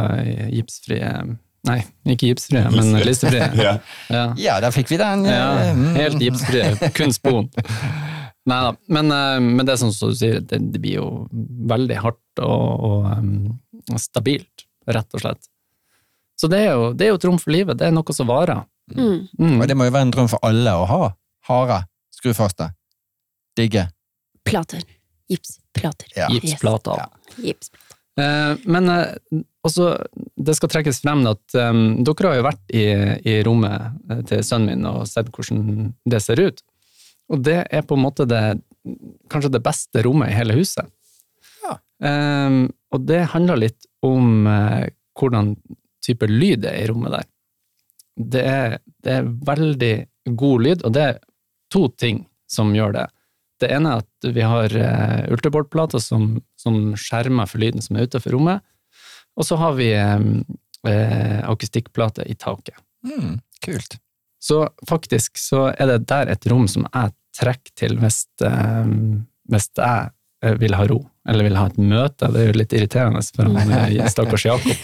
gipsfrie 0.47 1.09
Nei, 1.65 1.79
ikke 2.13 2.29
gipsfrie, 2.29 2.61
men 2.69 2.91
listefrie. 3.05 3.47
Ja. 3.65 3.71
Ja. 4.13 4.25
Ja, 4.37 4.57
der 4.61 4.73
fikk 4.75 4.91
vi 4.91 4.99
den. 5.01 5.25
Ja, 5.25 5.47
eh, 5.63 5.71
mm. 5.73 5.95
helt 5.97 6.21
gipsfrie, 6.21 6.91
kun 6.93 7.13
spon. 7.15 7.49
Nei 8.45 8.59
da, 8.67 8.75
men, 8.93 9.09
eh, 9.09 9.39
men 9.41 9.65
det 9.65 9.73
er 9.73 9.81
sånn 9.81 9.93
som 9.95 10.11
du 10.13 10.19
sier, 10.19 10.43
det, 10.45 10.59
det 10.75 10.81
blir 10.83 10.99
jo 10.99 11.07
veldig 11.71 11.97
hardt 12.03 12.43
og, 12.45 12.85
og 12.85 13.09
um, 13.17 13.97
stabilt, 13.97 14.67
rett 14.85 15.17
og 15.17 15.25
slett. 15.25 15.49
Så 16.37 16.51
det 16.51 16.61
er, 16.67 16.75
jo, 16.75 16.91
det 16.93 17.07
er 17.07 17.13
jo 17.13 17.17
et 17.17 17.27
rom 17.31 17.41
for 17.41 17.56
livet, 17.56 17.80
det 17.80 17.89
er 17.89 17.95
noe 17.95 18.13
som 18.15 18.30
varer. 18.30 18.61
Mm. 18.94 19.27
Mm. 19.39 19.56
Og 19.59 19.68
det 19.69 19.77
må 19.77 19.87
jo 19.87 19.94
være 19.95 20.07
en 20.09 20.13
drøm 20.13 20.30
for 20.30 20.45
alle 20.45 20.75
å 20.77 20.85
ha 20.89 20.99
harde, 21.49 21.80
skrufaste, 22.13 22.69
digge. 23.57 23.87
Plater. 24.45 24.83
Gipsplater. 25.30 26.11
Ja. 26.15 26.30
Gipsplater. 26.30 27.01
Ja. 27.01 27.09
Gipsplater. 27.42 27.81
Eh, 28.21 28.57
men 28.63 28.89
eh, 28.89 29.42
også, 29.65 29.89
det 30.37 30.56
skal 30.56 30.71
trekkes 30.71 31.01
frem 31.04 31.25
at 31.27 31.57
eh, 31.57 31.80
dere 32.06 32.30
har 32.30 32.37
jo 32.39 32.45
vært 32.45 32.75
i, 32.77 32.85
i 33.27 33.39
rommet 33.45 34.11
eh, 34.11 34.21
til 34.30 34.44
sønnen 34.45 34.71
min 34.71 34.89
og 34.92 35.04
sett 35.09 35.31
hvordan 35.33 35.92
det 36.07 36.21
ser 36.23 36.42
ut. 36.42 36.61
Og 37.33 37.42
det 37.42 37.63
er 37.65 37.85
på 37.87 37.97
en 37.97 38.06
måte 38.06 38.27
det, 38.30 38.44
kanskje 39.33 39.56
det 39.57 39.63
beste 39.65 40.06
rommet 40.06 40.31
i 40.31 40.37
hele 40.37 40.56
huset. 40.59 40.87
Ja. 41.65 41.80
Eh, 42.06 42.61
og 42.94 43.09
det 43.09 43.23
handler 43.33 43.65
litt 43.65 43.89
om 44.06 44.45
eh, 44.47 44.94
hvordan 45.18 45.56
type 46.06 46.30
lyd 46.30 46.63
det 46.63 46.75
er 46.75 46.85
i 46.85 46.92
rommet 46.92 47.18
der. 47.18 47.27
Det 48.16 48.44
er, 48.48 48.78
det 49.04 49.12
er 49.19 49.31
veldig 49.48 49.95
god 50.40 50.64
lyd, 50.64 50.86
og 50.88 50.94
det 50.95 51.04
er 51.04 51.19
to 51.74 51.88
ting 52.00 52.24
som 52.50 52.74
gjør 52.76 52.95
det. 52.95 53.06
Det 53.62 53.72
ene 53.72 53.95
er 53.95 54.04
at 54.04 54.30
vi 54.36 54.44
har 54.44 54.74
uh, 54.76 55.26
ultraboardplater 55.31 56.02
som, 56.04 56.36
som 56.60 56.94
skjermer 57.00 57.48
for 57.50 57.64
lyden 57.64 57.84
som 57.84 57.95
er 57.95 58.07
utenfor 58.07 58.36
rommet, 58.36 58.64
og 59.36 59.48
så 59.48 59.57
har 59.60 59.76
vi 59.80 59.90
um, 59.95 60.44
uh, 60.88 61.42
akustikkplate 61.48 62.28
i 62.31 62.36
taket. 62.40 62.78
Mm, 63.07 63.40
kult. 63.66 63.98
Så 64.44 64.66
faktisk 64.88 65.40
så 65.42 65.69
er 65.74 65.90
det 65.94 66.06
der 66.12 66.31
et 66.31 66.48
rom 66.52 66.68
som 66.72 66.88
jeg 66.88 67.16
trekker 67.36 67.76
til 67.80 67.98
hvis, 68.00 68.24
uh, 68.45 68.88
hvis 69.52 69.69
jeg 69.76 70.12
eh, 70.45 70.56
vil 70.62 70.76
ha 70.78 70.86
ro, 70.92 71.02
eller 71.29 71.44
vil 71.44 71.57
ha 71.57 71.65
et 71.69 71.77
møte. 71.81 72.27
Det 72.31 72.41
er 72.41 72.51
jo 72.51 72.57
litt 72.59 72.73
irriterende 72.75 73.21
for 73.35 73.49
han 73.49 73.73
eh, 73.73 74.09
stakkars 74.13 74.45
Jakob. 74.45 74.75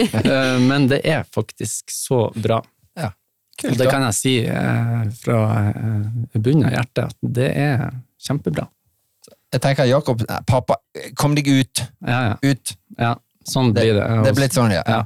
Eh, 0.00 0.58
Men 0.64 0.86
det 0.88 1.00
er 1.04 1.24
faktisk 1.34 1.90
så 1.92 2.30
bra. 2.34 2.60
Kult, 3.60 3.74
Og 3.74 3.76
det 3.76 3.88
kan 3.90 4.04
jeg 4.06 4.16
si 4.16 4.30
eh, 4.48 5.00
fra 5.20 5.40
bunnen 6.32 6.68
av 6.70 6.72
hjertet, 6.72 7.10
at 7.10 7.32
det 7.36 7.48
er 7.60 7.82
kjempebra. 8.22 8.64
Jeg 9.52 9.60
tenker, 9.60 9.88
Jakob, 9.90 10.22
pappa, 10.48 10.78
kom 11.18 11.34
deg 11.36 11.50
ut. 11.50 11.82
Ja, 12.06 12.20
ja. 12.30 12.38
Ut. 12.40 12.72
ja 12.96 13.10
sånn 13.50 13.74
blir 13.74 13.98
det. 13.98 14.06
det 14.22 14.30
er 14.30 14.38
blitt 14.38 14.56
sånn, 14.56 14.72
ja. 14.72 14.84
Ja. 14.86 15.02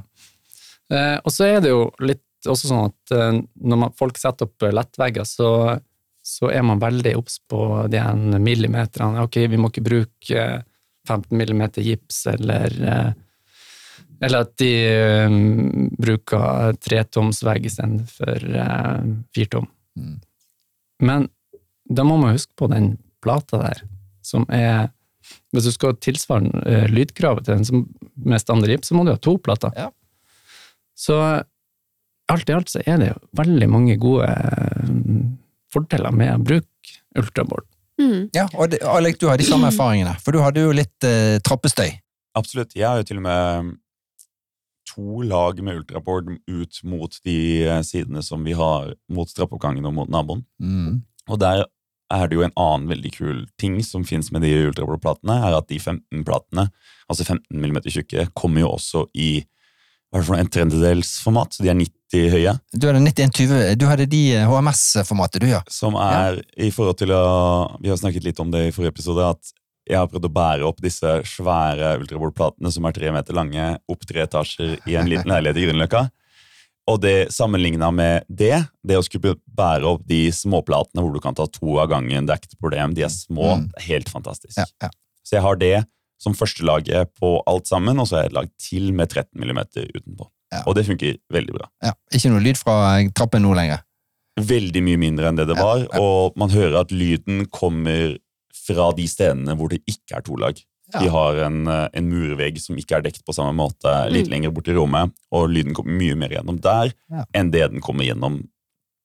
Og 1.25 1.33
så 1.33 1.49
er 1.49 1.59
det 1.65 1.73
jo 1.73 1.89
litt 2.05 2.47
også 2.47 2.69
sånn 2.69 2.93
at 2.93 3.43
når 3.65 3.91
folk 3.99 4.19
setter 4.21 4.47
opp 4.47 4.67
lettvegger, 4.69 5.27
så, 5.27 5.49
så 6.25 6.49
er 6.49 6.63
man 6.65 6.81
veldig 6.81 7.13
obs 7.19 7.37
på 7.45 7.59
de 7.91 8.01
millimeterne. 8.41 9.21
Ok, 9.27 9.43
vi 9.51 9.59
må 9.61 9.69
ikke 9.69 9.85
bruke 9.85 10.41
eh, 10.41 10.63
15 11.05 11.37
millimeter 11.37 11.85
gips, 11.85 12.23
eller 12.31 12.73
eh, 12.81 13.13
eller 14.23 14.45
at 14.45 14.53
de 14.61 14.71
eh, 14.87 15.33
bruker 15.99 16.77
tretomsvegg 16.79 17.67
istedenfor 17.67 18.45
uh, 18.55 19.01
firtom. 19.35 19.67
Mm. 19.99 20.13
Men 21.03 21.27
da 21.85 22.05
må 22.07 22.17
man 22.17 22.33
huske 22.33 22.55
på 22.57 22.69
den 22.71 22.95
plata 23.23 23.59
der, 23.61 23.83
som 24.25 24.47
er 24.49 24.91
Hvis 25.53 25.65
du 25.65 25.71
skal 25.73 25.95
tilsvare 25.97 26.61
eh, 26.69 26.83
lydkravet 26.85 27.47
til 27.47 27.55
den 27.55 27.65
som, 27.65 27.79
med 28.13 28.37
standard 28.37 28.69
gips, 28.69 28.91
så 28.91 28.95
må 28.95 29.01
du 29.05 29.09
ha 29.09 29.17
to 29.17 29.39
plater. 29.41 29.71
Ja. 29.73 29.87
Så 30.93 31.15
alt 32.29 32.49
i 32.49 32.53
alt 32.53 32.69
så 32.69 32.83
er 32.85 32.99
det 33.01 33.07
jo 33.07 33.15
veldig 33.39 33.69
mange 33.73 33.95
gode 33.97 34.27
eh, 34.29 34.91
fordeler 35.75 36.15
med 36.15 36.33
å 36.33 36.43
bruke 36.51 36.99
ultraboard. 37.19 37.67
Mm. 38.01 38.27
Ja, 38.35 38.47
og 38.53 38.73
det, 38.73 38.81
Alek, 38.83 39.19
du 39.21 39.29
har 39.29 39.39
de 39.39 39.47
samme 39.47 39.69
erfaringene, 39.71 40.17
for 40.23 40.35
du 40.35 40.41
hadde 40.43 40.65
jo 40.65 40.75
litt 40.75 41.07
eh, 41.07 41.37
trappestøy. 41.45 41.93
Absolutt. 42.35 42.75
Jeg 42.75 42.87
har 42.89 42.99
jo 42.99 43.07
til 43.07 43.21
og 43.21 43.27
med 43.27 43.75
to 44.89 45.23
lag 45.27 45.59
med 45.63 45.81
ultraboard 45.81 46.33
ut 46.47 46.81
mot 46.87 47.15
de 47.25 47.37
eh, 47.63 47.81
sidene 47.87 48.23
som 48.25 48.43
vi 48.45 48.55
har 48.57 48.93
mot 49.11 49.31
trappeoppgangen 49.31 49.87
og 49.87 49.95
mot 49.95 50.11
naboen. 50.11 50.43
Mm. 50.59 51.01
Og 51.31 51.41
der 51.41 51.65
er 52.13 52.27
det 52.29 52.37
jo 52.37 52.45
en 52.45 52.53
annen 52.59 52.89
veldig 52.91 53.11
kul 53.15 53.41
ting 53.61 53.79
som 53.83 54.05
finnes 54.05 54.29
med 54.33 54.43
de 54.45 54.53
ultraboard-platene, 54.67 55.39
er 55.47 55.57
at 55.57 55.69
de 55.71 55.79
15 55.79 56.25
platene, 56.27 56.67
altså 57.09 57.25
15 57.25 57.47
mm 57.49 57.79
tjukke, 57.87 58.27
kommer 58.37 58.65
jo 58.65 58.73
også 58.75 59.07
i 59.17 59.29
hva 60.11 60.19
er 60.19 60.21
det 60.21 60.27
for 60.27 60.35
noe, 60.35 60.43
en 60.45 60.51
tredjedelsformat, 60.53 61.55
så 61.55 61.63
de 61.65 61.71
er 61.71 61.79
90 61.79 62.04
høye. 62.33 62.53
Du 62.73 62.87
hadde 62.89 63.01
9120, 63.03 63.75
du 63.79 63.85
hadde 63.89 64.07
de 64.11 64.21
eh, 64.37 64.47
HMS-formatet 64.49 65.43
du, 65.43 65.47
ja. 65.51 65.61
Som 65.71 65.97
er 65.99 66.41
i 66.57 66.71
forhold 66.73 66.97
til 67.01 67.11
å 67.15 67.21
Vi 67.83 67.91
har 67.91 67.99
snakket 68.01 68.25
litt 68.27 68.39
om 68.43 68.51
det 68.53 68.67
i 68.67 68.73
forrige 68.75 68.95
episode, 68.95 69.29
at 69.35 69.53
jeg 69.85 69.99
har 70.01 70.07
prøvd 70.09 70.25
å 70.25 70.33
bære 70.33 70.65
opp 70.65 70.79
disse 70.81 71.09
svære 71.29 71.91
ultraboard-platene 72.01 72.71
som 72.73 72.85
er 72.89 72.95
tre 72.97 73.11
meter 73.13 73.35
lange, 73.37 73.65
opp 73.91 74.05
tre 74.09 74.23
etasjer 74.25 74.79
i 74.89 74.95
en 74.97 75.09
liten 75.11 75.29
leilighet 75.29 75.59
i 75.61 75.65
Grünerløkka. 75.67 76.07
Og 76.89 76.99
det 77.01 77.31
sammenligna 77.33 77.91
med 77.93 78.25
det, 78.29 78.63
det 78.85 78.97
å 78.97 79.03
skulle 79.05 79.35
bære 79.57 79.85
opp 79.89 80.03
de 80.09 80.23
småplatene 80.33 81.01
hvor 81.05 81.13
du 81.13 81.21
kan 81.21 81.37
ta 81.37 81.45
to 81.49 81.77
av 81.81 81.89
gangen, 81.93 82.25
det 82.25 82.33
er 82.33 82.41
ikke 82.41 82.51
et 82.53 82.61
problem, 82.61 82.93
de 82.97 83.05
er 83.05 83.13
små, 83.13 83.55
Mm. 83.59 83.69
helt 83.87 84.09
fantastisk. 84.09 84.57
ja, 84.57 84.65
ja. 84.81 84.89
Så 85.25 85.37
jeg 85.37 85.41
har 85.41 85.55
det 85.61 85.75
som 86.21 86.33
førstelaget 86.37 87.09
på 87.19 87.41
alt 87.49 87.65
sammen, 87.67 87.99
og 87.99 88.07
så 88.07 88.17
har 88.17 88.23
jeg 88.25 88.31
et 88.33 88.37
lag 88.37 88.49
til 88.61 88.91
med 88.93 89.09
13 89.09 89.41
mm 89.41 89.59
utenpå. 89.97 90.29
Ja. 90.53 90.61
Og 90.67 90.75
det 90.77 90.85
funker 90.87 91.17
veldig 91.33 91.53
bra. 91.57 91.69
ja. 91.83 91.93
Ikke 92.13 92.29
noe 92.31 92.43
lyd 92.43 92.57
fra 92.57 92.75
trappen 93.17 93.41
nå 93.43 93.53
lenger. 93.57 93.81
Veldig 94.39 94.81
mye 94.83 94.99
mindre 94.99 95.29
enn 95.29 95.37
det 95.39 95.47
det 95.47 95.55
var, 95.57 95.79
ja. 95.85 95.99
og 95.99 96.35
man 96.37 96.49
hører 96.51 96.81
at 96.81 96.91
lyden 96.91 97.45
kommer 97.47 98.17
fra 98.65 98.89
de 98.97 99.05
stedene 99.07 99.55
hvor 99.55 99.69
det 99.71 99.81
ikke 99.87 100.17
er 100.17 100.21
to 100.25 100.35
lag. 100.35 100.57
De 100.95 101.07
har 101.09 101.39
en, 101.47 101.67
eh, 101.67 101.87
en 101.97 102.09
murvegg 102.11 102.59
som 102.61 102.77
ikke 102.77 102.97
er 102.99 103.01
dekt 103.07 103.23
på 103.25 103.33
samme 103.33 103.55
måte 103.57 103.89
litt 104.11 104.27
Mm. 104.27 104.31
lenger 104.31 104.51
bort 104.53 104.67
i 104.67 104.75
rommet, 104.77 105.11
og 105.31 105.49
lyden 105.49 105.73
kommer 105.73 105.97
mye 105.97 106.15
mer 106.15 106.29
gjennom 106.29 106.59
der 106.61 106.93
enn 107.33 107.49
det 107.51 107.71
den 107.71 107.81
kommer 107.81 108.05
gjennom 108.05 108.47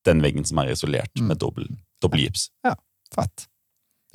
den 0.05 0.21
veggen 0.23 0.45
som 0.47 0.59
er 0.59 0.71
isolert 0.73 1.11
Mm. 1.19 1.27
med 1.29 1.39
dobbel, 1.39 1.67
dobbel 2.03 2.29
Ja, 2.65 2.75
Fett. 3.15 3.47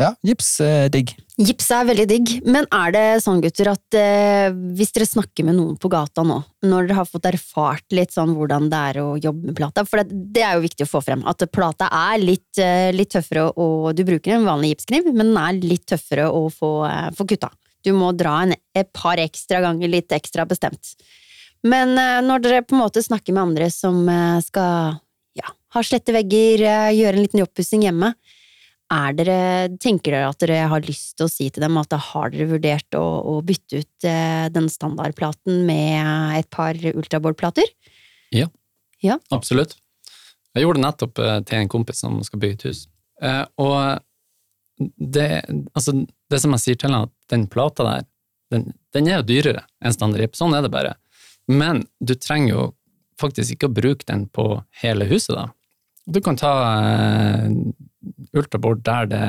Ja, 0.02 0.10
gips 0.28 0.50
er 0.60 0.90
digg. 0.92 1.14
Gips 1.40 1.70
er 1.72 1.86
veldig 1.88 2.06
digg, 2.10 2.32
men 2.44 2.68
er 2.74 2.92
det 2.92 3.04
sånn, 3.24 3.40
gutter, 3.44 3.70
at 3.72 3.96
eh, 3.96 4.50
hvis 4.76 4.92
dere 4.96 5.08
snakker 5.08 5.48
med 5.48 5.56
noen 5.56 5.78
på 5.80 5.92
gata 5.92 6.24
nå, 6.28 6.42
når 6.68 6.90
dere 6.90 6.98
har 7.00 7.08
fått 7.08 7.28
erfart 7.30 7.96
litt 7.96 8.12
sånn 8.16 8.34
hvordan 8.36 8.68
det 8.72 8.82
er 8.92 9.00
å 9.04 9.08
jobbe 9.20 9.52
med 9.52 9.58
plata, 9.60 9.86
for 9.88 10.04
det, 10.04 10.20
det 10.36 10.44
er 10.44 10.58
jo 10.58 10.66
viktig 10.66 10.88
å 10.88 10.92
få 10.92 11.04
frem, 11.04 11.24
at 11.28 11.44
plata 11.52 11.88
er 11.96 12.20
litt, 12.24 12.60
eh, 12.60 12.92
litt 12.96 13.14
tøffere, 13.16 13.50
og 13.56 13.94
du 13.96 14.04
bruker 14.08 14.36
en 14.36 14.48
vanlig 14.48 14.74
gipskniv, 14.74 15.08
men 15.12 15.32
den 15.32 15.40
er 15.40 15.62
litt 15.64 15.88
tøffere 15.92 16.28
å 16.28 16.48
få, 16.52 16.74
eh, 16.92 17.12
få 17.16 17.28
kutta. 17.32 17.52
Du 17.86 17.94
må 17.96 18.12
dra 18.18 18.42
en, 18.44 18.56
et 18.76 18.92
par 18.96 19.22
ekstra 19.22 19.62
ganger, 19.64 19.92
litt 19.92 20.16
ekstra 20.16 20.48
bestemt. 20.50 20.96
Men 21.66 21.96
eh, 21.98 22.22
når 22.26 22.44
dere 22.44 22.64
på 22.66 22.76
en 22.76 22.84
måte 22.84 23.04
snakker 23.04 23.36
med 23.36 23.48
andre 23.48 23.72
som 23.74 24.04
eh, 24.12 24.40
skal 24.46 25.00
ja, 25.38 25.52
ha 25.76 25.84
slette 25.86 26.14
vegger, 26.16 26.64
eh, 26.64 26.96
gjøre 27.00 27.18
en 27.18 27.26
liten 27.26 27.46
oppussing 27.46 27.86
hjemme, 27.88 28.14
dere, 29.16 29.38
tenker 29.82 30.14
dere 30.14 30.30
at 30.30 30.42
dere 30.44 30.66
har 30.72 30.86
lyst 30.86 31.16
til 31.18 31.28
å 31.28 31.32
si 31.32 31.50
til 31.54 31.64
dem 31.66 31.80
at 31.82 31.90
da 31.92 32.00
har 32.02 32.34
dere 32.34 32.50
vurdert 32.50 32.98
å, 32.98 33.04
å 33.04 33.40
bytte 33.46 33.82
ut 33.84 34.08
eh, 34.08 34.46
den 34.54 34.70
standardplaten 34.72 35.64
med 35.68 36.40
et 36.40 36.50
par 36.54 36.78
ultraboardplater? 36.94 37.72
Absolutt. 39.36 39.76
Jeg 40.56 40.64
gjorde 40.64 40.80
det 40.80 40.86
nettopp 40.86 41.22
eh, 41.22 41.40
til 41.48 41.62
en 41.62 41.72
kompis 41.72 42.04
som 42.06 42.20
skal 42.26 42.42
bygge 42.42 42.60
et 42.60 42.68
hus. 42.70 42.86
Eh, 43.22 43.44
og 43.62 44.86
det, 44.98 45.30
altså, 45.74 45.96
det 46.32 46.42
som 46.44 46.56
jeg 46.56 46.64
sier 46.64 46.80
til 46.80 46.96
ham, 46.96 47.10
at 47.10 47.32
den 47.32 47.48
plata 47.52 47.88
der, 47.88 48.08
den, 48.54 48.70
den 48.96 49.10
er 49.10 49.20
jo 49.20 49.30
dyrere 49.32 49.66
enn 49.84 49.96
standardrip. 49.96 50.36
Sånn 50.38 50.56
er 50.56 50.66
det 50.66 50.74
bare. 50.74 50.96
Men 51.52 51.84
du 52.00 52.16
trenger 52.16 52.52
jo 52.54 52.66
faktisk 53.22 53.56
ikke 53.56 53.70
å 53.70 53.76
bruke 53.76 54.08
den 54.08 54.26
på 54.32 54.50
hele 54.82 55.08
huset, 55.10 55.36
da. 55.38 55.50
Du 56.06 56.22
kan 56.22 56.38
ta 56.38 56.52
uh, 56.62 57.50
ultrabord 58.38 58.84
der 58.86 59.10
det 59.10 59.28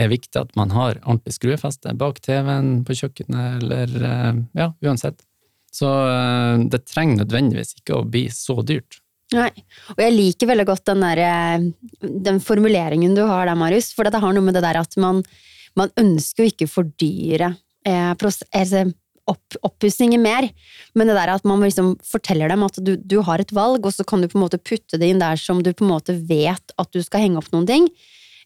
er 0.00 0.08
viktig 0.08 0.40
at 0.40 0.54
man 0.56 0.72
har 0.72 0.98
ordentlig 1.02 1.36
skruefeste 1.36 1.92
bak 2.00 2.20
TV-en, 2.24 2.80
på 2.84 2.96
kjøkkenet, 2.96 3.62
eller 3.62 3.94
uh, 4.00 4.42
ja, 4.56 4.70
uansett. 4.84 5.24
Så 5.72 5.88
uh, 5.88 6.60
det 6.68 6.84
trenger 6.88 7.22
nødvendigvis 7.22 7.76
ikke 7.80 8.00
å 8.00 8.06
bli 8.08 8.26
så 8.32 8.60
dyrt. 8.66 9.02
Nei. 9.32 9.50
Og 9.94 10.02
jeg 10.02 10.14
liker 10.14 10.50
veldig 10.50 10.66
godt 10.68 10.88
den, 10.90 11.04
der, 11.04 11.20
eh, 11.24 12.08
den 12.28 12.40
formuleringen 12.44 13.14
du 13.16 13.22
har 13.28 13.46
der, 13.48 13.58
Marius, 13.58 13.92
for 13.96 14.04
det 14.04 14.20
har 14.20 14.34
noe 14.34 14.44
med 14.44 14.56
det 14.58 14.64
der 14.64 14.80
at 14.82 14.96
man, 15.00 15.22
man 15.78 15.92
ønsker 16.00 16.44
jo 16.44 16.52
ikke 16.52 16.68
fordyre 16.70 17.54
eh, 17.88 18.12
prosess, 18.20 18.48
altså, 18.52 18.84
opp, 19.30 19.56
oppussinger 19.62 20.18
mer, 20.18 20.48
men 20.98 21.06
det 21.06 21.14
der 21.14 21.30
at 21.34 21.44
man 21.46 21.60
liksom 21.62 21.94
forteller 22.02 22.48
dem 22.50 22.64
at 22.66 22.78
du, 22.82 22.96
du 22.96 23.20
har 23.22 23.38
et 23.42 23.52
valg, 23.54 23.84
og 23.86 23.94
så 23.94 24.04
kan 24.04 24.20
du 24.20 24.28
på 24.28 24.38
en 24.38 24.44
måte 24.44 24.58
putte 24.58 24.98
det 24.98 25.08
inn 25.12 25.22
der 25.22 25.36
som 25.38 25.62
du 25.62 25.70
på 25.72 25.84
en 25.86 25.92
måte 25.94 26.16
vet 26.26 26.74
at 26.78 26.90
du 26.92 27.00
skal 27.02 27.22
henge 27.26 27.38
opp 27.38 27.52
noen 27.54 27.68
ting. 27.68 27.86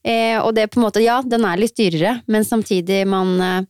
Eh, 0.04 0.36
og 0.38 0.52
det 0.54 0.66
er 0.66 0.70
på 0.70 0.78
en 0.80 0.84
måte, 0.86 1.00
ja, 1.02 1.20
den 1.24 1.44
er 1.48 1.56
litt 1.58 1.76
dyrere, 1.80 2.20
men 2.30 2.44
samtidig 2.46 3.02
man, 3.08 3.32
eh, 3.40 3.64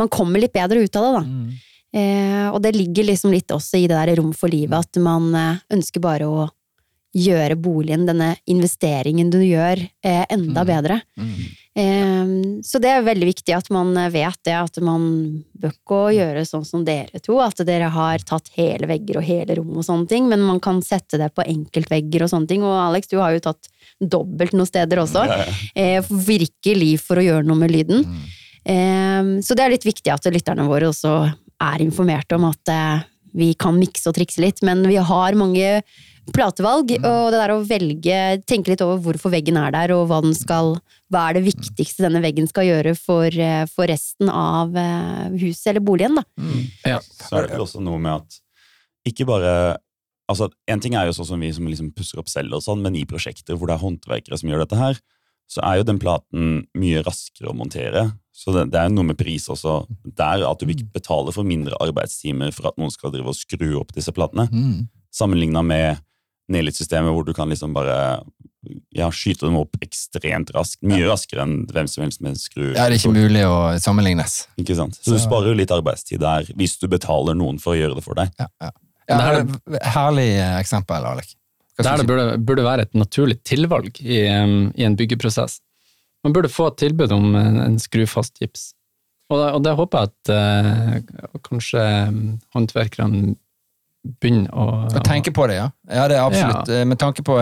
man 0.00 0.08
kommer 0.12 0.40
litt 0.42 0.54
bedre 0.56 0.80
ut 0.82 0.96
av 0.96 1.04
det, 1.06 1.12
da. 1.20 1.60
Eh, 1.96 2.48
og 2.50 2.58
det 2.64 2.74
ligger 2.76 3.06
liksom 3.08 3.30
litt 3.32 3.52
også 3.54 3.78
i 3.78 3.86
det 3.88 3.94
der 3.96 4.16
rom 4.18 4.32
for 4.36 4.50
livet, 4.52 4.80
at 4.88 4.98
man 5.00 5.28
eh, 5.38 5.60
ønsker 5.76 6.02
bare 6.04 6.26
å 6.28 6.48
gjøre 7.16 7.54
boligen, 7.56 8.02
denne 8.08 8.34
investeringen 8.50 9.30
du 9.32 9.38
gjør, 9.40 9.80
eh, 10.04 10.24
enda 10.28 10.64
Mm. 10.64 10.68
bedre. 10.68 10.98
Mm. 11.16 11.46
Eh, 11.76 12.28
så 12.64 12.80
det 12.80 12.88
er 12.88 13.04
veldig 13.04 13.26
viktig 13.28 13.52
at 13.52 13.66
man 13.74 13.92
vet 14.12 14.38
det, 14.48 14.54
at 14.56 14.78
man 14.84 15.02
bør 15.60 15.74
ikke 15.74 15.98
gjøre 16.16 16.44
sånn 16.48 16.64
som 16.64 16.84
dere 16.86 17.20
to, 17.20 17.36
at 17.44 17.60
dere 17.68 17.90
har 17.92 18.24
tatt 18.24 18.48
hele 18.56 18.88
vegger 18.88 19.20
og 19.20 19.26
hele 19.26 19.58
rom 19.58 19.74
og 19.76 19.84
sånne 19.84 20.08
ting, 20.08 20.28
men 20.30 20.44
man 20.46 20.60
kan 20.64 20.80
sette 20.84 21.20
det 21.20 21.28
på 21.36 21.44
enkeltvegger 21.44 22.24
og 22.24 22.32
sånne 22.32 22.48
ting. 22.50 22.64
Og 22.64 22.72
Alex, 22.80 23.10
du 23.12 23.18
har 23.20 23.36
jo 23.36 23.44
tatt 23.44 23.68
dobbelt 24.00 24.56
noen 24.56 24.68
steder 24.68 25.02
også, 25.04 25.26
Ja, 25.28 25.42
ja. 25.44 25.56
eh, 26.00 26.08
virkelig 26.08 26.94
for 27.04 27.20
å 27.20 27.26
gjøre 27.26 27.46
noe 27.48 27.60
med 27.60 27.74
lyden. 27.74 28.06
Mm. 28.08 28.24
Eh, 28.66 29.28
så 29.44 29.56
det 29.56 29.66
er 29.66 29.76
litt 29.76 29.86
viktig 29.86 30.12
at 30.12 30.32
lytterne 30.32 30.66
våre 30.68 30.88
også 30.90 31.18
er 31.60 31.84
informerte 31.84 32.36
om 32.36 32.48
at 32.48 32.72
eh, 32.72 33.04
vi 33.36 33.52
kan 33.58 33.76
mikse 33.76 34.08
og 34.08 34.16
trikse 34.16 34.40
litt, 34.40 34.62
men 34.64 34.80
vi 34.88 34.96
har 34.96 35.36
mange 35.36 35.82
platevalg, 36.34 36.90
og 36.98 37.30
det 37.32 37.38
der 37.38 37.52
å 37.54 37.60
velge, 37.66 38.18
tenke 38.48 38.72
litt 38.72 38.82
over 38.84 38.98
hvorfor 39.04 39.32
veggen 39.34 39.58
er 39.60 39.70
der, 39.74 39.92
og 39.94 40.08
hva 40.10 40.18
den 40.24 40.34
skal, 40.36 40.74
hva 41.12 41.28
er 41.28 41.38
det 41.38 41.44
viktigste 41.46 42.02
denne 42.06 42.22
veggen 42.24 42.48
skal 42.50 42.66
gjøre 42.66 42.96
for, 42.98 43.26
eh, 43.30 43.64
for 43.70 43.86
resten 43.90 44.30
av 44.32 44.74
eh, 44.76 45.28
huset 45.38 45.72
eller 45.72 45.84
boligen, 45.86 46.18
da. 46.18 46.24
Mm. 46.40 46.62
Ja. 46.86 47.00
Så 47.00 47.36
er 47.38 47.46
det 47.46 47.54
vel 47.54 47.66
også 47.66 47.82
noe 47.84 48.00
med 48.02 48.22
at 48.22 48.40
ikke 49.06 49.26
bare 49.28 49.52
altså 50.26 50.48
En 50.66 50.80
ting 50.82 50.96
er 50.98 51.06
jo 51.06 51.12
sånn 51.14 51.28
som 51.28 51.38
vi 51.38 51.52
som 51.54 51.68
liksom 51.70 51.92
pusser 51.94 52.18
opp 52.18 52.26
selv, 52.26 52.56
og 52.58 52.62
sånn, 52.64 52.80
men 52.82 52.96
i 52.98 53.04
prosjekter 53.06 53.54
hvor 53.54 53.70
det 53.70 53.76
er 53.76 53.84
håndverkere 53.84 54.34
som 54.40 54.48
gjør 54.50 54.64
dette 54.64 54.78
her, 54.80 54.96
så 55.46 55.62
er 55.62 55.76
jo 55.78 55.84
den 55.86 56.00
platen 56.02 56.64
mye 56.74 57.04
raskere 57.06 57.52
å 57.52 57.54
montere. 57.54 58.02
Så 58.34 58.50
det, 58.50 58.64
det 58.72 58.80
er 58.80 58.90
noe 58.90 59.06
med 59.06 59.16
pris 59.20 59.46
også 59.46 59.76
der, 60.18 60.42
at 60.42 60.58
du 60.58 60.66
vil 60.66 60.74
ikke 60.80 60.96
betale 60.98 61.30
for 61.30 61.46
mindre 61.46 61.78
arbeidstimer 61.78 62.50
for 62.50 62.66
at 62.72 62.80
noen 62.82 62.90
skal 62.90 63.14
drive 63.14 63.30
og 63.30 63.38
skru 63.38 63.68
opp 63.78 63.94
disse 63.94 64.10
platene, 64.10 64.48
Mm. 64.50 64.88
sammenligna 65.14 65.62
med 65.62 66.02
Nelit-systemet 66.52 67.14
hvor 67.14 67.26
du 67.26 67.32
kan 67.34 67.50
liksom 67.50 67.72
bare 67.74 67.96
ja, 68.94 69.08
skyte 69.14 69.46
dem 69.46 69.56
opp 69.60 69.76
ekstremt 69.84 70.50
raskt. 70.54 70.80
Mye 70.86 71.06
raskere 71.08 71.44
enn 71.46 71.56
hvem 71.70 71.88
som 71.90 72.04
helst 72.04 72.22
med 72.22 72.34
en 72.34 72.40
skru. 72.40 72.64
Ja, 72.72 72.86
det 72.86 72.96
er 72.96 72.98
ikke 72.98 73.14
mulig 73.14 73.44
å 73.46 73.58
sammenlignes. 73.82 74.38
Ikke 74.60 74.76
sant? 74.78 74.98
Så 75.00 75.16
du 75.16 75.22
sparer 75.22 75.52
jo 75.52 75.58
litt 75.58 75.74
arbeidstid 75.74 76.22
der, 76.22 76.48
hvis 76.58 76.76
du 76.82 76.88
betaler 76.90 77.38
noen 77.38 77.60
for 77.62 77.74
å 77.74 77.80
gjøre 77.80 77.98
det 77.98 78.06
for 78.06 78.18
deg. 78.18 78.32
Ja, 78.40 78.48
ja. 78.62 78.72
ja, 79.06 79.18
Det 79.18 79.26
er 79.26 79.42
det 79.46 79.82
er 79.82 79.92
herlig 79.96 80.30
eksempel, 80.60 81.10
Alek. 81.12 81.36
Det 81.76 81.90
her 81.90 82.06
burde, 82.08 82.38
burde 82.40 82.64
være 82.64 82.86
et 82.86 82.94
naturlig 82.96 83.36
tilvalg 83.44 83.98
i, 84.00 84.22
um, 84.32 84.70
i 84.78 84.86
en 84.86 84.96
byggeprosess. 84.96 85.58
Man 86.24 86.32
burde 86.34 86.50
få 86.50 86.70
et 86.70 86.78
tilbud 86.80 87.12
om 87.12 87.34
en, 87.36 87.60
en 87.66 87.76
skrufast 87.80 88.40
gips. 88.40 88.70
Og 89.28 89.42
det, 89.42 89.48
og 89.58 89.64
det 89.66 89.74
håper 89.76 90.06
jeg 90.06 90.08
at 90.08 90.30
uh, 90.32 91.40
kanskje 91.44 91.82
håndverkerne 92.56 93.34
begynner 94.20 94.50
å 94.52 94.66
Å 94.90 95.02
tenke 95.04 95.32
på 95.34 95.46
det, 95.50 95.56
ja. 95.60 95.70
Ja, 95.88 96.06
det 96.08 96.16
er 96.18 96.24
absolutt. 96.26 96.68
Ja. 96.68 96.84
Med 96.84 96.98
tanke 96.98 97.22
på 97.26 97.40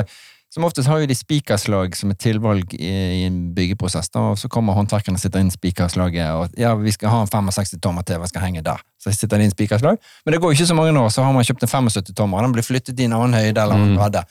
Som 0.54 0.62
oftest 0.68 0.86
har 0.86 1.00
jo 1.02 1.06
de 1.10 1.14
spikerslag 1.18 1.96
som 1.98 2.12
et 2.12 2.18
tilvalg 2.22 2.74
i, 2.78 2.86
i 2.86 3.22
en 3.26 3.52
byggeprosess, 3.56 4.06
da, 4.14 4.20
og 4.30 4.38
så 4.38 4.46
kommer 4.48 4.76
håndverkerne 4.78 5.18
og 5.18 5.22
sitter 5.24 5.42
inn 5.42 5.50
spikerslaget, 5.50 6.28
og 6.30 6.52
ja, 6.56 6.76
vi 6.78 6.92
skal 6.94 7.10
ha 7.10 7.22
en 7.24 7.26
65 7.26 7.80
tommer 7.82 8.06
til, 8.06 8.20
hva 8.22 8.28
skal 8.30 8.44
henge 8.44 8.62
der? 8.62 8.78
Så 9.02 9.10
sitter 9.10 9.42
de 9.42 9.48
inn 9.48 9.50
spikerslag. 9.50 9.98
Men 10.24 10.32
det 10.36 10.38
går 10.40 10.52
jo 10.52 10.58
ikke 10.60 10.68
så 10.70 10.76
mange 10.78 10.94
år, 10.94 11.10
så 11.10 11.24
har 11.26 11.34
man 11.34 11.42
kjøpt 11.42 11.66
en 11.66 11.72
75 11.90 12.14
tommer, 12.14 12.38
og 12.38 12.46
den 12.46 12.54
blir 12.54 12.62
flyttet 12.62 13.02
i 13.02 13.08
en 13.08 13.16
annen 13.18 13.34
høyde 13.34 13.50
eller 13.64 13.74
annen 13.74 13.96
Mm. 13.96 13.98
bredde. 13.98 14.22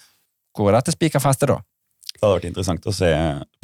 Hvor 0.55 0.69
er 0.71 0.77
dette 0.79 0.95
spikerfestet 0.95 1.51
da? 1.51 1.59
Det 2.13 2.21
hadde 2.23 2.33
vært 2.39 2.47
interessant 2.53 2.87
å 2.87 2.93
se 2.95 3.11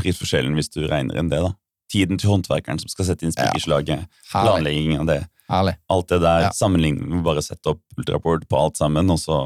prisforskjellen 0.03 0.59
hvis 0.59 0.69
du 0.75 0.81
regner 0.83 1.15
inn 1.23 1.29
det. 1.31 1.39
da. 1.39 1.53
tiden 1.89 2.19
til 2.19 2.29
håndverkeren 2.29 2.77
som 2.83 2.89
skal 2.91 3.05
sette 3.07 3.23
inn 3.25 3.31
spikerslaget, 3.31 4.03
planleggingen 4.29 4.99
planlegging 4.99 4.99
av 4.99 5.05
det. 5.07 5.21
Herlig. 5.49 5.75
Alt 5.89 6.07
det 6.13 6.21
der 6.21 6.41
Ja. 6.47 6.51
sammenlignet 6.53 7.23
bare 7.25 7.41
sette 7.41 7.71
opp 7.73 7.81
ultraport 7.97 8.47
på 8.49 8.57
alt 8.59 8.77
sammen, 8.77 9.09
og 9.09 9.17
så 9.19 9.39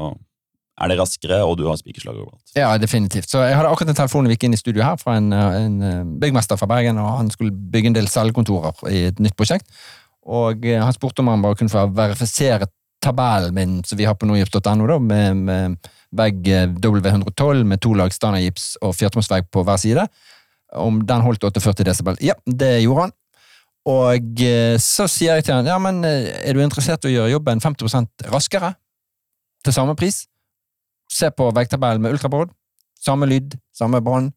er 0.80 0.88
det 0.90 0.98
raskere, 0.98 1.38
og 1.46 1.56
du 1.58 1.66
har 1.68 1.76
spikerslag 1.78 2.16
overalt. 2.18 2.50
Ja, 2.56 2.72
definitivt. 2.78 3.28
Så 3.30 3.38
jeg 3.46 3.54
hadde 3.56 3.68
akkurat 3.70 3.88
en 3.92 3.94
telefon 4.00 4.26
vi 4.26 4.34
gikk 4.34 4.44
inn 4.48 4.56
i 4.56 4.58
studio 4.58 4.82
her 4.82 4.96
fra 4.98 5.16
en, 5.20 5.32
en 5.32 5.76
eh, 5.82 6.00
byggmester 6.20 6.58
fra 6.58 6.66
Bergen, 6.66 6.98
og 6.98 7.18
han 7.20 7.30
skulle 7.30 7.52
bygge 7.54 7.92
en 7.92 7.94
del 7.94 8.08
cellekontorer 8.10 8.74
i 8.90 9.04
et 9.12 9.20
nytt 9.22 9.36
prosjekt. 9.38 9.68
Og 10.26 10.64
eh, 10.66 10.80
han 10.82 10.92
spurte 10.96 11.22
om 11.22 11.28
han 11.30 11.42
bare 11.44 11.54
kunne 11.60 11.70
få 11.70 11.86
verifisere 11.94 12.66
tabellen 13.04 13.54
min 13.54 13.72
som 13.84 13.98
vi 14.00 14.06
har 14.08 14.14
på 14.16 14.26
nogips.no, 14.26 14.86
da, 14.88 14.98
med, 14.98 15.36
med 15.46 15.90
vegg 16.16 16.48
eh, 16.48 16.66
W112 16.82 17.64
med 17.70 17.80
to 17.84 17.94
lag 17.94 18.12
standardgips 18.12 18.74
og 18.82 18.94
firtomsvegg 18.98 19.50
på 19.54 19.62
hver 19.64 19.78
side. 19.78 20.06
Om 20.74 21.04
den 21.06 21.22
holdt 21.22 21.44
48 21.46 21.84
desibel. 21.86 22.16
Ja, 22.24 22.34
det 22.50 22.80
gjorde 22.82 23.06
han. 23.06 23.12
Og 23.84 24.40
eh, 24.40 24.76
så 24.80 25.04
sier 25.10 25.36
jeg 25.36 25.46
til 25.46 25.58
han, 25.58 25.68
ja, 25.68 25.76
men 25.82 26.00
eh, 26.08 26.30
er 26.48 26.56
du 26.56 26.62
interessert 26.64 27.04
i 27.04 27.10
å 27.10 27.14
gjøre 27.18 27.34
jobben 27.34 27.60
50 27.60 28.30
raskere? 28.32 28.72
Til 29.64 29.76
samme 29.76 29.96
pris? 29.96 30.24
Se 31.12 31.28
på 31.32 31.50
vekttabellen 31.56 32.02
med 32.04 32.16
ultrabord. 32.16 32.52
Samme 33.00 33.28
lyd, 33.28 33.56
samme 33.76 34.00
brann. 34.04 34.30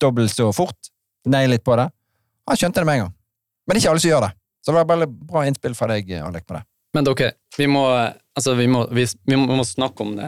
Dobbelt 0.00 0.32
så 0.32 0.50
fort. 0.52 0.92
Nei 1.28 1.46
litt 1.48 1.64
på 1.64 1.76
det. 1.80 1.88
Han 2.46 2.58
skjønte 2.60 2.82
det 2.82 2.88
med 2.88 2.98
en 2.98 3.06
gang. 3.06 3.14
Men 3.66 3.74
det 3.74 3.80
er 3.80 3.84
ikke 3.84 3.94
alle 3.94 4.04
som 4.04 4.12
gjør 4.12 4.26
det. 4.26 4.32
Så 4.60 4.72
det 4.72 4.76
var 4.76 4.88
bare 4.90 5.08
bra 5.08 5.44
innspill 5.46 5.76
fra 5.78 5.88
deg, 5.92 6.10
Alek, 6.20 6.44
på 6.46 6.56
det. 6.56 6.64
Men 6.96 7.06
dere, 7.06 7.32
vi 7.56 7.68
må, 7.70 7.84
altså, 7.92 8.54
vi 8.58 8.66
må, 8.70 8.86
vi, 8.94 9.04
vi 9.28 9.38
må, 9.38 9.64
snakke 9.66 10.04
om 10.04 10.14
det. 10.18 10.26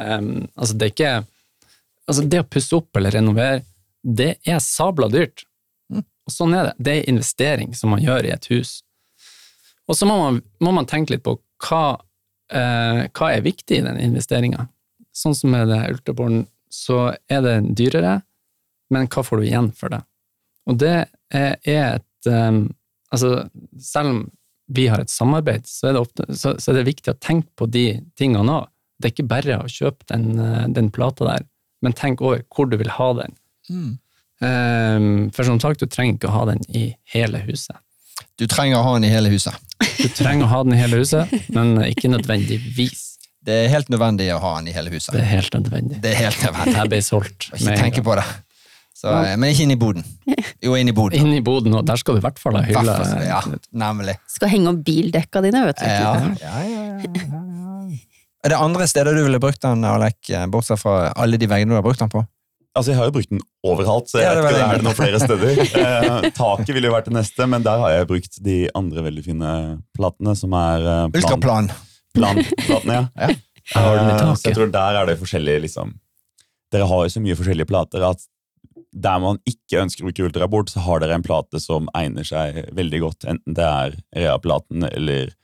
Altså, 0.55 0.77
det 0.77 0.89
er 0.89 0.95
ikke 0.95 1.13
altså, 2.09 2.25
Det 2.25 2.43
å 2.43 2.49
pusse 2.49 2.77
opp 2.77 3.01
eller 3.01 3.17
renovere, 3.19 3.63
det 4.03 4.35
er 4.47 4.61
sabla 4.63 5.09
dyrt. 5.13 5.45
Mm. 6.29 6.31
Og 6.31 6.35
sånn 6.35 6.55
er 6.55 6.69
det. 6.69 6.75
Det 6.79 6.95
er 6.95 7.09
investering 7.09 7.75
som 7.75 7.95
man 7.95 8.03
gjør 8.05 8.29
i 8.29 8.35
et 8.35 8.51
hus. 8.53 8.83
Og 9.89 9.97
så 9.97 10.07
må 10.09 10.19
man, 10.21 10.43
må 10.61 10.73
man 10.77 10.89
tenke 10.89 11.15
litt 11.15 11.25
på 11.25 11.39
hva, 11.65 11.99
eh, 12.53 13.07
hva 13.09 13.31
er 13.33 13.47
viktig 13.47 13.81
i 13.81 13.85
den 13.87 14.01
investeringa. 14.11 14.67
Sånn 15.17 15.35
som 15.35 15.55
med 15.55 15.73
det 15.73 15.81
ultraboren, 15.89 16.45
så 16.69 17.15
er 17.33 17.41
det 17.47 17.57
dyrere, 17.79 18.19
men 18.93 19.09
hva 19.09 19.25
får 19.25 19.41
du 19.41 19.47
igjen 19.49 19.71
for 19.77 19.95
det? 19.95 20.03
Og 20.69 20.77
det 20.81 20.99
er 21.35 21.57
et 21.65 22.29
eh, 22.29 22.67
Altså, 23.09 23.47
selv 23.81 24.11
om 24.11 24.17
vi 24.69 24.83
har 24.93 25.01
et 25.01 25.09
samarbeid, 25.09 25.63
så 25.65 25.87
er 25.89 25.95
det, 25.97 26.01
ofte, 26.05 26.27
så, 26.37 26.51
så 26.61 26.75
er 26.75 26.77
det 26.77 26.91
viktig 26.91 27.15
å 27.15 27.21
tenke 27.25 27.49
på 27.57 27.65
de 27.73 28.03
tingene 28.21 28.53
òg. 28.53 28.67
Det 29.01 29.09
er 29.09 29.15
ikke 29.15 29.31
bare 29.31 29.57
å 29.63 29.71
kjøpe 29.73 30.05
den, 30.13 30.27
eh, 30.37 30.67
den 30.77 30.91
plata 30.93 31.25
der, 31.25 31.47
men 31.81 31.97
tenk 31.97 32.21
over 32.21 32.43
hvor 32.53 32.69
du 32.69 32.77
vil 32.77 32.93
ha 32.93 33.07
den. 33.17 33.33
Um, 33.73 33.97
for 34.41 35.47
som 35.47 35.61
sagt, 35.63 35.83
du 35.83 35.91
trenger 35.91 36.19
ikke 36.19 36.31
å 36.31 36.37
ha 36.37 36.45
den 36.53 36.63
i 36.71 36.91
hele 37.15 37.41
huset. 37.47 37.77
Du 38.39 38.47
trenger 38.47 38.79
å 38.79 38.87
ha 38.87 38.95
den 38.99 39.09
i 39.09 39.13
hele 39.13 39.31
huset. 39.33 39.55
Du 39.99 40.09
trenger 40.15 40.47
å 40.47 40.51
ha 40.53 40.65
den 40.67 40.77
i 40.77 40.81
hele 40.81 41.01
huset, 41.01 41.31
men 41.55 41.77
ikke 41.89 42.11
nødvendigvis. 42.13 43.05
Det 43.49 43.55
er 43.65 43.71
helt 43.73 43.89
nødvendig 43.91 44.29
å 44.35 44.41
ha 44.43 44.53
den 44.59 44.69
i 44.71 44.75
hele 44.77 44.93
huset. 44.93 45.15
Det 45.15 45.23
er 45.23 45.31
helt 45.31 45.55
nødvendig. 45.57 46.03
Det 46.05 46.13
er 46.13 46.21
helt 46.27 46.45
nødvendig. 46.45 46.77
Jeg 46.77 46.93
ble 46.93 47.01
solgt. 47.07 47.49
Ikke 47.57 47.79
tenke 47.81 48.05
på 48.07 48.19
det. 48.19 48.27
Så, 48.99 49.07
ja. 49.07 49.37
men 49.39 49.53
ikke 49.53 49.63
inn 49.63 49.73
i 49.77 49.79
boden. 49.79 50.07
Jo, 50.65 50.73
inn 50.75 50.91
i 50.91 50.95
boden. 50.95 51.23
Inn 51.23 51.37
i 51.37 51.43
boden, 51.45 51.77
og 51.79 51.85
der 51.87 52.01
skal 52.01 52.17
du 52.17 52.19
i 52.19 52.25
hvert 52.25 52.41
fall 52.43 52.59
ha 52.59 52.65
hylle. 52.67 52.97
Ja, 53.23 53.39
nemlig. 53.71 54.17
Skal 54.31 54.51
henge 54.51 54.73
opp 54.73 54.81
bildekka 54.87 55.43
dine, 55.45 55.63
vet 55.69 55.79
du. 55.79 55.87
Ja, 55.87 56.17
ja, 56.43 56.57
ja, 56.67 56.89
ja, 56.99 57.05
ja. 57.07 57.45
Er 58.43 58.55
det 58.55 58.59
andre 58.59 58.89
steder 58.91 59.15
du 59.15 59.23
ville 59.23 59.39
brukt 59.43 59.63
den, 59.63 59.87
Alek, 59.87 60.19
eh, 60.31 60.47
bortsett 60.51 60.83
fra 60.83 61.13
alle 61.15 61.39
de 61.39 61.47
veggene 61.51 61.75
du 61.75 61.79
har 61.79 61.87
brukt 61.87 62.03
den 62.03 62.11
på? 62.11 62.25
Altså, 62.79 62.93
Jeg 62.95 62.99
har 63.01 63.09
jo 63.11 63.15
brukt 63.19 63.31
den 63.33 63.41
overalt, 63.67 64.09
så 64.11 64.21
jeg 64.23 64.27
Ja, 64.29 64.35
vet 64.39 64.39
ikke 64.39 64.49
om 64.49 64.55
det. 64.55 64.69
er 64.69 64.79
det 64.79 64.87
noen 64.87 64.99
flere 64.99 65.21
steder. 65.21 65.53
Eh, 65.83 66.31
taket 66.39 66.73
ville 66.77 66.89
jo 66.89 66.95
vært 66.95 67.11
det 67.11 67.17
neste, 67.19 67.47
men 67.51 67.67
der 67.67 67.83
har 67.83 67.91
jeg 67.97 68.09
brukt 68.11 68.39
de 68.47 68.57
andre 68.79 69.03
veldig 69.09 69.25
fine 69.27 69.53
platene, 69.99 70.35
som 70.39 70.55
er 70.55 70.79
eh, 70.87 71.05
plan- 71.13 71.19
Ultraplan. 71.19 71.71
planplatene. 72.17 72.99
Ja. 72.99 73.05
Ja. 73.19 73.29
I 73.29 73.85
Eh, 74.09 74.35
Så 74.41 74.49
jeg 74.49 74.55
tror 74.57 74.71
der 74.73 74.97
er 74.97 75.05
det 75.11 75.19
forskjellige 75.21 75.61
liksom 75.67 75.91
Dere 76.73 76.87
har 76.89 77.03
jo 77.05 77.11
så 77.13 77.21
mye 77.21 77.37
forskjellige 77.37 77.69
plater 77.69 78.01
at 78.07 78.23
der 78.97 79.19
man 79.21 79.37
ikke 79.45 79.83
ønsker 79.83 80.01
å 80.05 80.09
bruke 80.09 80.25
ultraboard, 80.25 80.71
så 80.73 80.81
har 80.87 81.01
dere 81.03 81.19
en 81.19 81.23
plate 81.27 81.61
som 81.61 81.87
egner 81.97 82.25
seg 82.25 82.63
veldig 82.73 83.01
godt, 83.03 83.27
enten 83.29 83.55
det 83.59 83.65
er 83.69 83.97
rea-platen 84.17 84.87
eller 84.89 85.35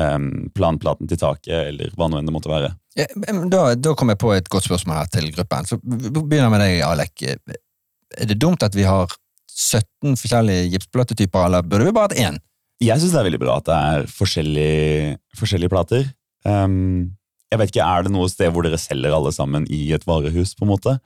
em, 0.00 0.48
planplaten 0.56 1.08
til 1.10 1.20
taket, 1.20 1.68
eller 1.74 1.92
hva 1.96 2.08
nå 2.08 2.18
enn 2.22 2.28
det 2.30 2.32
måtte 2.32 2.48
være. 2.52 2.72
Ja, 2.98 3.06
Da, 3.50 3.62
da 3.78 3.94
kom 3.94 4.10
jeg 4.10 4.18
på 4.18 4.32
et 4.34 4.48
godt 4.50 4.66
spørsmål 4.66 5.00
her 5.02 5.10
til 5.12 5.30
gruppen. 5.34 5.68
Så 5.68 5.78
begynner 5.82 6.50
med 6.50 6.64
deg, 6.64 6.80
Alek. 6.86 7.22
Er 7.22 8.30
det 8.30 8.38
dumt 8.42 8.64
at 8.66 8.74
vi 8.74 8.86
har 8.88 9.12
17 9.58 10.16
forskjellige 10.18 10.70
gipsplatetyper, 10.74 11.46
eller 11.46 11.66
burde 11.66 11.88
vi 11.88 11.94
bare 11.94 12.10
hatt 12.10 12.18
én? 12.18 12.40
Jeg 12.82 13.00
syns 13.00 13.14
det 13.14 13.20
er 13.20 13.26
veldig 13.26 13.42
bra 13.42 13.58
at 13.58 13.66
det 13.66 13.76
er 13.76 14.10
forskjellige, 14.10 15.14
forskjellige 15.38 15.72
plater. 15.72 16.10
Um, 16.46 17.14
jeg 17.50 17.58
vet 17.58 17.72
ikke, 17.72 17.86
Er 17.86 18.04
det 18.06 18.12
noe 18.14 18.28
sted 18.30 18.52
hvor 18.52 18.66
dere 18.66 18.78
selger 18.78 19.14
alle 19.14 19.32
sammen 19.34 19.66
i 19.72 19.88
et 19.96 20.06
varehus? 20.06 20.54
på 20.54 20.66
en 20.66 20.74
måte? 20.74 20.98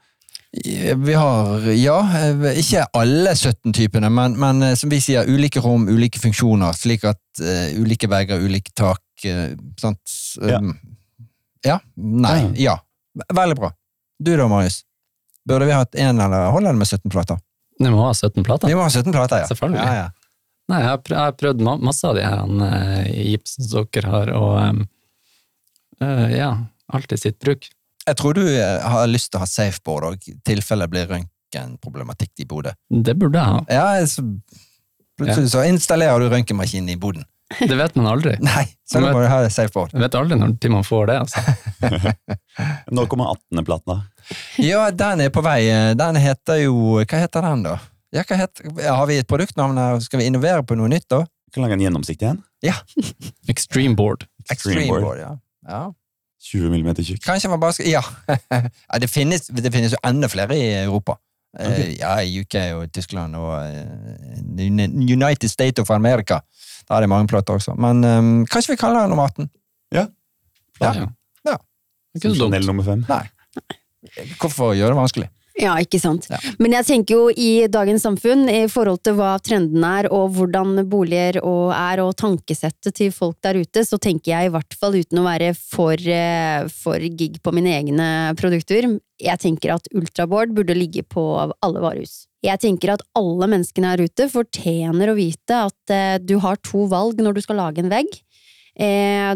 Vi 0.53 1.13
har, 1.17 1.63
ja, 1.73 1.95
ikke 2.53 2.83
alle 2.93 3.31
17 3.33 3.73
typene, 3.73 4.09
men, 4.13 4.35
men 4.37 4.61
eh, 4.61 4.75
som 4.77 4.91
vi 4.91 4.99
sier, 5.01 5.25
ulike 5.25 5.63
rom, 5.65 5.87
ulike 5.89 6.21
funksjoner, 6.21 6.75
slik 6.77 7.07
at 7.09 7.41
uh, 7.41 7.73
ulike 7.81 8.09
vegger, 8.09 8.41
ulike 8.41 8.73
tak, 8.77 9.01
Uh, 9.23 9.53
sant? 9.79 10.01
Um, 10.41 10.49
ja? 10.49 10.59
Nei, 11.95 12.39
ja. 12.61 12.77
Veldig 13.33 13.57
bra. 13.59 13.71
Du 14.23 14.33
da, 14.37 14.47
Marius? 14.51 14.81
Burde 15.47 15.67
vi 15.67 15.75
hatt 15.75 15.95
én, 15.99 16.19
eller 16.21 16.51
holder 16.53 16.75
det 16.75 16.81
med 16.81 16.87
17 16.87 17.11
plater? 17.11 17.39
Vi 17.79 17.89
må 17.91 18.03
ha 18.05 18.13
17 18.13 18.43
plater. 18.43 18.69
Vi 18.71 18.75
må 18.77 18.85
ha 18.85 18.89
17 18.91 19.11
plater, 19.11 19.43
ja. 19.43 19.49
Selvfølgelig. 19.49 19.81
Ja, 19.83 19.95
ja. 20.03 20.09
Nei, 20.71 20.79
jeg 20.79 20.89
har 20.89 20.99
prøvd, 21.03 21.17
jeg 21.17 21.27
har 21.27 21.37
prøvd 21.39 21.63
masse 21.83 22.07
av 22.07 22.15
de 22.15 22.23
her 22.23 22.43
gipsene 22.43 22.69
gipsen 23.27 23.67
som 23.67 23.87
dere 23.91 24.11
har, 24.13 24.31
og 24.39 24.53
um, 24.61 24.83
uh, 26.03 26.27
ja, 26.31 26.51
alltid 26.95 27.19
sitt 27.19 27.39
bruk. 27.43 27.67
Jeg 28.03 28.19
tror 28.19 28.35
du 28.35 28.43
eh, 28.43 28.83
har 28.83 29.07
lyst 29.07 29.31
til 29.31 29.39
å 29.39 29.43
ha 29.43 29.47
safeboard 29.47 30.07
òg, 30.09 30.25
i 30.27 30.35
tilfelle 30.43 30.87
blir 30.91 31.07
røntgenproblematikk 31.07 32.43
i 32.43 32.47
Bodø. 32.47 32.73
Det 32.91 33.15
burde 33.19 33.39
jeg 33.39 33.47
ha. 33.47 33.61
Ja, 33.71 34.07
så, 34.07 34.23
plutselig 35.19 35.53
så 35.53 35.63
installerer 35.67 36.19
du 36.19 36.27
røntgenmaskinen 36.31 36.91
i 36.91 36.99
boden. 36.99 37.23
Det 37.69 37.75
vet 37.77 37.95
man 37.99 38.09
aldri. 38.11 38.35
Nei, 38.43 38.65
så 38.87 39.01
da 39.03 39.13
må 39.13 39.23
du 39.23 39.49
safe. 39.53 39.85
Jeg 39.93 40.03
vet 40.03 40.17
aldri 40.19 40.37
når 40.39 40.55
til 40.61 40.73
man 40.73 40.85
får 40.87 41.09
det. 41.11 41.17
Altså. 41.23 42.19
Når 42.93 43.07
kommer 43.09 43.33
18. 43.33 43.63
platen, 43.65 43.93
da? 43.93 44.35
Ja, 44.61 44.85
den 44.93 45.25
er 45.25 45.31
på 45.33 45.41
vei. 45.43 45.65
Den 45.97 46.19
heter 46.21 46.61
jo 46.61 46.75
Hva 47.01 47.23
heter 47.23 47.45
den, 47.45 47.65
da? 47.65 47.79
Ja, 48.13 48.21
hva 48.29 48.37
heter, 48.43 48.69
har 48.85 49.07
vi 49.09 49.17
et 49.23 49.29
produktnavn 49.29 49.79
her? 49.81 49.97
Skal 50.05 50.21
vi 50.21 50.29
innovere 50.29 50.61
på 50.67 50.77
noe 50.77 50.91
nytt, 50.91 51.07
da? 51.09 51.23
Vi 51.49 51.57
kan 51.57 51.65
lage 51.65 51.79
en 51.79 51.83
gjennomsiktig 51.87 52.29
en. 52.29 52.39
Extreme 53.49 53.97
board. 53.97 54.27
Extreme 54.51 54.87
board. 54.93 55.19
ja. 55.21 55.35
ja. 55.69 55.83
20 56.43 56.73
mm 56.75 56.89
tjukk. 56.99 57.21
Kanskje 57.23 57.49
man 57.49 57.59
bare 57.59 57.73
skal 57.73 57.87
Ja. 57.87 58.01
ja 58.91 58.99
det, 58.99 59.07
finnes, 59.09 59.47
det 59.47 59.71
finnes 59.71 59.95
jo 59.95 60.01
enda 60.03 60.27
flere 60.27 60.57
i 60.57 60.65
Europa. 60.83 61.17
Okay. 61.53 61.97
Ja, 61.99 62.17
i 62.21 62.41
UK 62.41 62.55
og 62.73 62.93
Tyskland 62.93 63.35
og 63.37 63.53
eh, 63.61 64.65
United 65.13 65.49
States 65.49 65.79
of 65.79 65.91
America. 65.93 66.39
Da 66.89 66.97
er 66.97 67.05
det 67.05 67.09
mange 67.11 67.27
plotter 67.31 67.59
også. 67.59 67.75
Men 67.79 68.03
um, 68.03 68.31
kanskje 68.49 68.73
vi 68.73 68.79
kaller 68.81 69.05
den 69.05 69.13
nummer 69.13 69.29
18? 69.31 69.49
Ja. 69.95 70.07
Ja. 70.81 70.93
Ja. 71.47 71.55
Det 72.13 72.19
er 72.19 72.19
ikke 72.19 72.33
så 72.33 72.35
Chanel 72.43 72.61
dumt. 72.61 72.67
nummer 72.71 72.83
5. 72.83 73.05
Nei. 73.09 73.23
Hvorfor 74.41 74.73
gjøre 74.77 74.91
det 74.93 74.99
vanskelig? 74.99 75.29
Ja, 75.59 75.75
ikke 75.77 75.99
sant. 76.01 76.25
Ja. 76.31 76.39
Men 76.57 76.73
jeg 76.73 76.87
tenker 76.87 77.13
jo 77.13 77.25
i 77.29 77.67
dagens 77.71 78.05
samfunn, 78.07 78.47
i 78.49 78.63
forhold 78.71 79.03
til 79.05 79.17
hva 79.19 79.35
trenden 79.43 79.85
er, 79.85 80.09
og 80.09 80.33
hvordan 80.33 80.81
boliger 80.89 81.37
og 81.45 81.69
er, 81.77 82.01
og 82.01 82.15
tankesettet 82.17 82.95
til 82.97 83.13
folk 83.13 83.37
der 83.45 83.61
ute, 83.61 83.85
så 83.85 83.99
tenker 84.01 84.33
jeg 84.33 84.49
i 84.49 84.53
hvert 84.53 84.77
fall, 84.79 84.97
uten 84.97 85.21
å 85.21 85.27
være 85.27 85.51
for, 85.57 85.93
eh, 85.93 86.65
for 86.73 87.05
gig 87.21 87.37
på 87.45 87.53
mine 87.53 87.75
egne 87.77 88.09
produkter, 88.39 88.89
jeg 89.23 89.39
tenker 89.39 89.75
at 89.75 89.87
ultraboard 89.93 90.55
burde 90.57 90.75
ligge 90.75 91.05
på 91.05 91.21
alle 91.37 91.83
varehus. 91.83 92.25
Jeg 92.43 92.59
tenker 92.59 92.95
at 92.95 93.05
alle 93.15 93.47
menneskene 93.47 93.93
her 93.93 94.03
ute 94.03 94.27
fortjener 94.33 95.11
å 95.11 95.15
vite 95.15 95.61
at 95.69 95.93
eh, 95.93 96.17
du 96.19 96.39
har 96.43 96.57
to 96.65 96.87
valg 96.91 97.21
når 97.21 97.37
du 97.37 97.45
skal 97.45 97.61
lage 97.61 97.83
en 97.83 97.93
vegg. 97.93 98.09
Eh, 98.73 99.33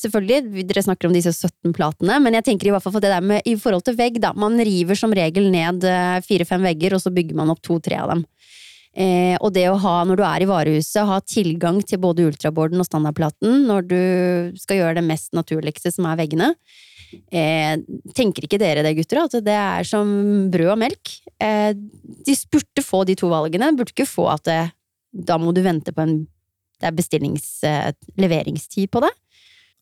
selvfølgelig, 0.00 0.66
dere 0.66 0.82
snakker 0.82 1.06
om 1.06 1.14
disse 1.14 1.30
17 1.30 1.74
platene, 1.76 2.18
men 2.22 2.34
jeg 2.38 2.46
tenker 2.48 2.68
i 2.68 2.74
hvert 2.74 2.82
fall 2.82 2.96
for 2.96 3.04
det 3.04 3.12
der 3.12 3.22
med 3.22 3.46
i 3.46 3.54
forhold 3.60 3.84
til 3.86 3.98
vegg, 3.98 4.18
da. 4.22 4.32
Man 4.34 4.58
river 4.58 4.98
som 4.98 5.14
regel 5.14 5.50
ned 5.54 5.86
eh, 5.86 6.20
fire-fem 6.26 6.64
vegger, 6.66 6.96
og 6.96 7.04
så 7.04 7.14
bygger 7.14 7.38
man 7.38 7.52
opp 7.54 7.62
to-tre 7.62 8.00
av 8.02 8.14
dem. 8.14 8.24
Eh, 8.94 9.34
og 9.42 9.50
det 9.54 9.66
å 9.70 9.78
ha, 9.82 9.94
når 10.06 10.18
du 10.18 10.24
er 10.26 10.44
i 10.44 10.48
varehuset, 10.48 11.06
ha 11.06 11.18
tilgang 11.26 11.80
til 11.82 11.98
både 12.02 12.28
ultraboarden 12.28 12.78
og 12.78 12.86
standardplaten 12.86 13.64
når 13.66 13.86
du 13.90 14.02
skal 14.60 14.78
gjøre 14.80 14.98
det 15.00 15.06
mest 15.06 15.34
naturligste, 15.34 15.90
som 15.94 16.06
er 16.10 16.18
veggene. 16.20 16.52
Eh, 17.34 17.74
tenker 18.14 18.46
ikke 18.46 18.60
dere 18.62 18.84
det, 18.86 18.94
gutter, 18.98 19.24
at 19.24 19.34
det 19.46 19.54
er 19.54 19.86
som 19.86 20.08
brød 20.50 20.74
og 20.76 20.80
melk? 20.82 21.16
Eh, 21.42 21.72
de 21.74 22.38
burde 22.50 22.86
få 22.86 23.02
de 23.06 23.18
to 23.18 23.30
valgene, 23.30 23.74
burde 23.74 23.94
ikke 23.94 24.08
få 24.08 24.28
at 24.34 24.46
det, 24.50 24.62
da 25.14 25.38
må 25.42 25.54
du 25.54 25.62
vente 25.62 25.94
på 25.94 26.06
en 26.06 26.16
det 26.80 26.90
er 26.90 26.96
bestillings... 26.96 27.46
Eh, 27.66 27.92
leveringstid 28.20 28.90
på 28.94 29.02
det. 29.04 29.10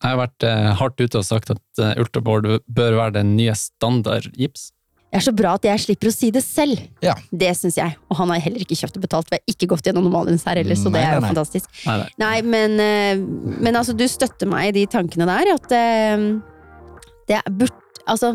Jeg 0.03 0.15
har 0.15 0.19
vært 0.19 0.47
eh, 0.47 0.69
hardt 0.79 1.01
ute 1.03 1.21
og 1.21 1.27
sagt 1.27 1.53
at 1.55 1.83
eh, 1.83 1.99
ultraboard 2.01 2.49
bør 2.67 2.97
være 2.99 3.19
den 3.21 3.35
nye 3.39 3.55
standard 3.59 4.31
gips. 4.39 4.71
Det 5.13 5.21
er 5.21 5.25
så 5.27 5.35
bra 5.37 5.53
at 5.59 5.67
jeg 5.69 5.83
slipper 5.83 6.09
å 6.09 6.15
si 6.15 6.31
det 6.33 6.41
selv. 6.45 6.81
Ja. 7.05 7.13
Det 7.29 7.51
syns 7.59 7.77
jeg. 7.77 7.99
Og 8.09 8.17
han 8.23 8.33
har 8.33 8.41
heller 8.41 8.65
ikke 8.65 8.79
kjøpt 8.79 8.97
og 8.97 9.05
betalt. 9.05 9.29
Vi 9.29 9.37
har 9.37 9.53
ikke 9.53 9.69
gått 9.75 9.91
gjennom 9.91 10.07
normalens 10.09 10.47
her 10.49 10.63
heller, 10.63 10.79
så 10.79 10.93
det 10.95 11.03
er 11.03 11.19
jo 11.19 11.21
nei, 11.21 11.27
nei. 11.27 11.33
fantastisk. 11.35 11.69
Nei, 11.85 11.99
nei. 12.01 12.09
Nei, 12.23 12.39
men, 12.55 13.59
men 13.61 13.77
altså, 13.77 13.93
du 13.93 14.07
støtter 14.09 14.49
meg 14.49 14.71
i 14.71 14.77
de 14.79 14.87
tankene 14.95 15.29
der. 15.29 15.53
At 15.53 15.69
det 17.29 17.37
er 17.37 17.53
burt, 17.61 17.82
altså, 18.11 18.33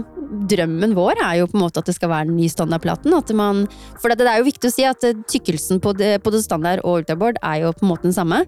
drømmen 0.51 0.95
vår 0.97 1.21
er 1.23 1.39
jo 1.41 1.49
på 1.51 1.58
en 1.58 1.63
måte 1.65 1.82
at 1.82 1.89
det 1.89 1.95
skal 1.97 2.12
være 2.12 2.30
den 2.30 2.38
nye 2.39 2.51
standardplaten. 2.51 3.15
At 3.17 3.32
man, 3.36 3.65
for 4.01 4.13
det 4.13 4.27
er 4.27 4.41
jo 4.41 4.47
viktig 4.47 4.69
å 4.71 4.73
si 4.73 4.88
at 4.88 5.03
eh, 5.08 5.17
tykkelsen 5.30 5.82
på 5.84 5.93
det, 5.97 6.17
på 6.23 6.34
det 6.34 6.43
standard 6.45 6.84
og 6.84 7.01
ultraboard 7.01 7.39
er 7.41 7.63
jo 7.65 7.73
på 7.75 7.86
en 7.86 7.91
måte 7.93 8.10
den 8.10 8.17
samme. 8.17 8.43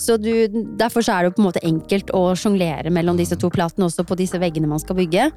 Så 0.00 0.16
du, 0.20 0.32
derfor 0.80 1.04
så 1.04 1.16
er 1.16 1.22
det 1.22 1.30
jo 1.30 1.36
på 1.38 1.44
en 1.44 1.50
måte 1.50 1.66
enkelt 1.66 2.14
å 2.16 2.30
sjonglere 2.38 2.92
mellom 2.94 3.18
disse 3.20 3.38
to 3.40 3.50
platene 3.52 3.88
også 3.88 4.06
på 4.08 4.18
disse 4.20 4.40
veggene 4.40 4.70
man 4.70 4.82
skal 4.82 4.98
bygge. 5.00 5.30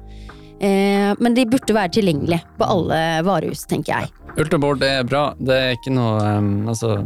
Eh, 0.62 1.10
men 1.18 1.34
de 1.36 1.46
burde 1.50 1.74
være 1.76 1.96
tilgjengelige 1.98 2.44
på 2.58 2.68
alle 2.68 3.00
varehus, 3.26 3.66
tenker 3.70 3.98
jeg. 3.98 4.12
Ultraboard 4.38 4.82
er 4.86 5.02
bra. 5.06 5.28
Det 5.38 5.54
er 5.54 5.76
ikke 5.76 5.92
noe 5.94 6.22
um, 6.38 6.54
Altså, 6.70 6.96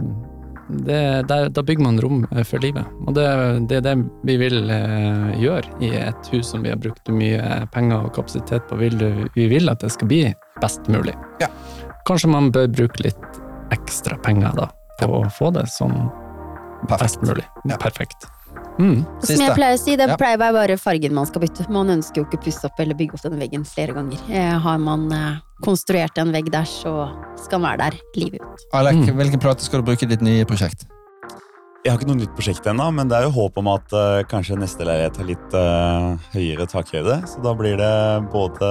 det, 0.69 1.29
der, 1.29 1.49
da 1.49 1.63
bygger 1.63 1.83
man 1.85 2.01
rom 2.01 2.27
eh, 2.31 2.45
for 2.45 2.63
livet. 2.63 2.87
Og 3.07 3.17
det, 3.17 3.27
det 3.71 3.81
er 3.81 3.87
det 3.87 3.97
vi 4.29 4.37
vil 4.41 4.71
eh, 4.73 5.35
gjøre 5.41 5.79
i 5.85 5.93
et 6.01 6.31
hus 6.33 6.53
som 6.53 6.65
vi 6.65 6.73
har 6.73 6.81
brukt 6.81 7.09
mye 7.13 7.65
penger 7.75 8.09
og 8.09 8.15
kapasitet 8.17 8.69
på. 8.69 8.79
Vil, 8.83 9.01
vi 9.35 9.49
vil 9.51 9.73
at 9.73 9.85
det 9.85 9.93
skal 9.95 10.11
bli 10.11 10.23
best 10.63 10.89
mulig. 10.93 11.17
Ja. 11.43 11.51
Kanskje 12.09 12.33
man 12.33 12.53
bør 12.55 12.69
bruke 12.73 13.09
litt 13.09 13.43
ekstra 13.75 14.17
penger 14.25 14.57
da, 14.57 14.71
på 15.01 15.11
å 15.21 15.27
få 15.33 15.53
det 15.57 15.67
sånn 15.73 15.97
best 16.89 17.23
mulig. 17.25 17.45
Ja. 17.69 17.77
Perfekt. 17.81 18.29
Mm. 18.79 19.01
Som 19.27 19.41
jeg 19.43 19.55
pleier 19.57 19.75
å 19.75 19.79
si, 19.81 19.97
det 19.99 20.07
Ja. 20.09 20.17
pleier 20.17 20.37
å 20.39 20.41
være 20.41 20.55
bare 20.55 20.77
fargen 20.79 21.13
man 21.15 21.27
skal 21.27 21.43
bytte. 21.43 21.69
Man 21.69 21.89
ønsker 21.89 22.17
jo 22.23 22.25
ikke 22.27 22.39
å 22.39 22.45
pusse 22.45 22.65
opp 22.65 22.79
eller 22.79 22.95
bygge 22.95 23.15
opp 23.19 23.23
denne 23.27 23.41
veggen 23.41 23.65
flere 23.67 23.93
ganger. 23.97 24.19
Eh, 24.31 24.59
har 24.59 24.79
man 24.79 25.11
eh, 25.13 25.39
konstruert 25.65 26.17
en 26.19 26.31
vegg 26.33 26.51
der, 26.53 26.63
så 26.65 27.11
skal 27.37 27.59
den 27.59 27.67
være 27.69 27.79
der 27.91 27.99
livet 28.15 28.41
ut. 28.41 28.69
Alek, 28.73 28.95
Mm. 28.95 29.17
hvilken 29.19 29.41
plate 29.41 29.61
skal 29.67 29.83
du 29.83 29.91
bruke 29.91 30.03
i 30.05 30.07
ditt 30.07 30.23
nye 30.23 30.45
prosjekt? 30.45 30.87
Jeg 31.85 31.93
har 31.93 31.99
ikke 32.01 32.09
noe 32.09 32.19
nytt 32.21 32.35
prosjekt 32.37 32.67
ennå, 32.67 32.93
men 32.93 33.09
det 33.09 33.17
er 33.17 33.23
jo 33.23 33.31
håp 33.31 33.57
om 33.57 33.69
at 33.69 33.93
uh, 33.95 34.23
kanskje 34.25 34.59
neste 34.59 34.85
leilighet 34.85 35.17
har 35.17 35.25
litt 35.25 35.55
uh, 35.55 36.19
høyere 36.35 36.67
takhøyde. 36.69 37.23
Så 37.27 37.41
da 37.43 37.55
blir 37.55 37.79
det 37.79 38.31
både 38.33 38.69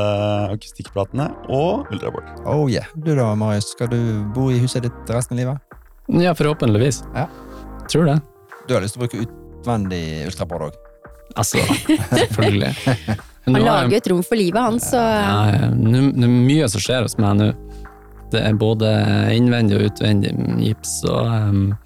akustikkplatene 0.54 1.30
og 1.50 1.88
ultraboard. 1.92 2.28
Oh 2.46 2.68
yeah. 2.70 2.86
Du 2.96 3.16
da, 3.16 3.34
Marius, 3.36 3.72
skal 3.72 3.88
du 3.88 4.24
bo 4.36 4.50
i 4.52 4.60
huset 4.60 4.84
ditt 4.84 5.10
resten 5.10 5.40
av 5.40 5.44
livet? 5.44 5.80
Ja, 6.22 6.34
forhåpentligvis. 6.38 7.02
Ja. 7.16 7.28
Tror 7.88 8.06
det. 8.12 8.22
Du 8.68 8.76
har 8.76 8.82
lyst 8.84 8.98
til 8.98 9.02
å 9.02 9.08
bruke 9.08 9.28
utvendig 9.68 10.04
ultrapod 10.28 10.68
òg? 10.70 10.78
Altså, 11.38 11.60
selvfølgelig. 12.20 12.74
Han 13.48 13.56
er- 13.56 13.64
lager 13.66 13.92
jo 13.92 13.98
et 13.98 14.08
rom 14.12 14.24
for 14.24 14.36
livet 14.40 14.62
hans, 14.62 14.90
så 14.92 14.98
Ja, 15.02 15.52
ja. 15.52 15.68
Det 15.76 16.24
er 16.24 16.32
mye 16.32 16.70
som 16.72 16.82
skjer 16.84 17.04
hos 17.06 17.18
meg 17.20 17.36
nå. 17.40 17.50
Det 18.32 18.42
er 18.44 18.54
både 18.60 18.90
innvendig 19.36 19.78
og 19.78 19.86
utvendig 19.92 20.34
gips, 20.60 20.98
og 21.08 21.28
um, 21.32 21.78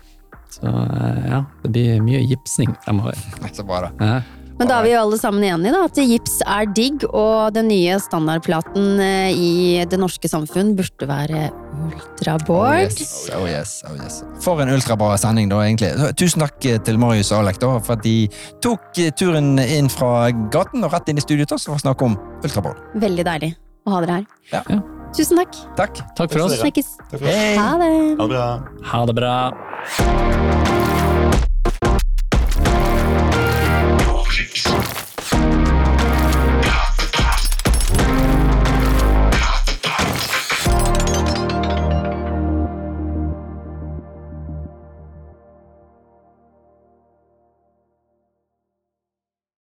så 0.52 0.68
eh, 0.68 1.20
ja, 1.30 1.42
det 1.64 1.70
blir 1.76 2.02
mye 2.02 2.22
gipsing 2.26 2.74
fremover. 2.86 3.18
Så 3.54 3.64
bra, 3.64 3.84
da. 3.86 3.92
Ja. 4.02 4.22
Men 4.62 4.70
da 4.70 4.76
er 4.78 4.86
vi 4.86 4.92
jo 4.94 5.00
alle 5.02 5.18
sammen 5.18 5.42
enige 5.42 5.72
da, 5.74 5.80
at 5.90 5.98
gips 6.06 6.36
er 6.46 6.68
digg, 6.70 7.02
og 7.10 7.50
den 7.56 7.66
nye 7.72 7.96
standardplaten 7.98 9.00
eh, 9.02 9.32
i 9.34 9.52
det 9.90 9.98
norske 9.98 10.30
samfunn 10.30 10.76
burde 10.78 11.08
være 11.10 11.48
Oh 11.82 11.88
ultraboard. 11.90 12.92
yes. 12.94 13.30
Oh 13.34 13.48
yes, 13.50 13.72
oh 13.90 13.96
yes. 13.98 14.20
For 14.44 14.62
en 14.62 14.70
ultrabra 14.70 15.16
sending, 15.18 15.50
da, 15.50 15.64
egentlig. 15.66 15.90
Tusen 16.20 16.44
takk 16.46 16.68
eh, 16.70 16.78
til 16.86 17.02
Marius 17.02 17.32
og 17.34 17.42
Alek 17.42 17.58
da, 17.64 17.72
for 17.82 17.98
at 17.98 18.06
de 18.06 18.16
tok 18.62 19.02
eh, 19.02 19.10
turen 19.18 19.56
inn 19.64 19.90
fra 19.90 20.30
gaten 20.54 20.86
og 20.86 20.94
rett 20.94 21.10
inn 21.10 21.18
i 21.18 21.26
studio 21.26 21.50
til 21.50 21.58
oss 21.58 21.66
for 21.66 21.80
å 21.80 21.82
snakke 21.82 22.06
om 22.12 22.20
ultraboard. 22.44 22.78
Veldig 23.02 23.26
deilig 23.32 23.54
å 23.90 23.96
ha 23.96 24.04
dere 24.06 24.20
her. 24.22 24.30
Ja. 24.54 24.62
Ja. 24.70 24.82
Tusen 25.18 25.42
takk. 25.42 25.58
Takk. 25.80 26.06
Takk 26.22 26.38
for 26.38 26.46
oss. 26.46 26.60
Snakkes. 26.62 26.94
Takk 27.10 27.18
for 27.18 27.26
oss. 27.26 27.42
Hei. 27.42 27.58
Ha 27.58 27.74
det. 27.82 27.92
Ha 28.22 28.30
det 28.30 28.32
bra. 28.38 28.48
Ha 28.94 29.06
det 29.10 29.20
bra. 29.24 30.91
Mix. 34.52 35.11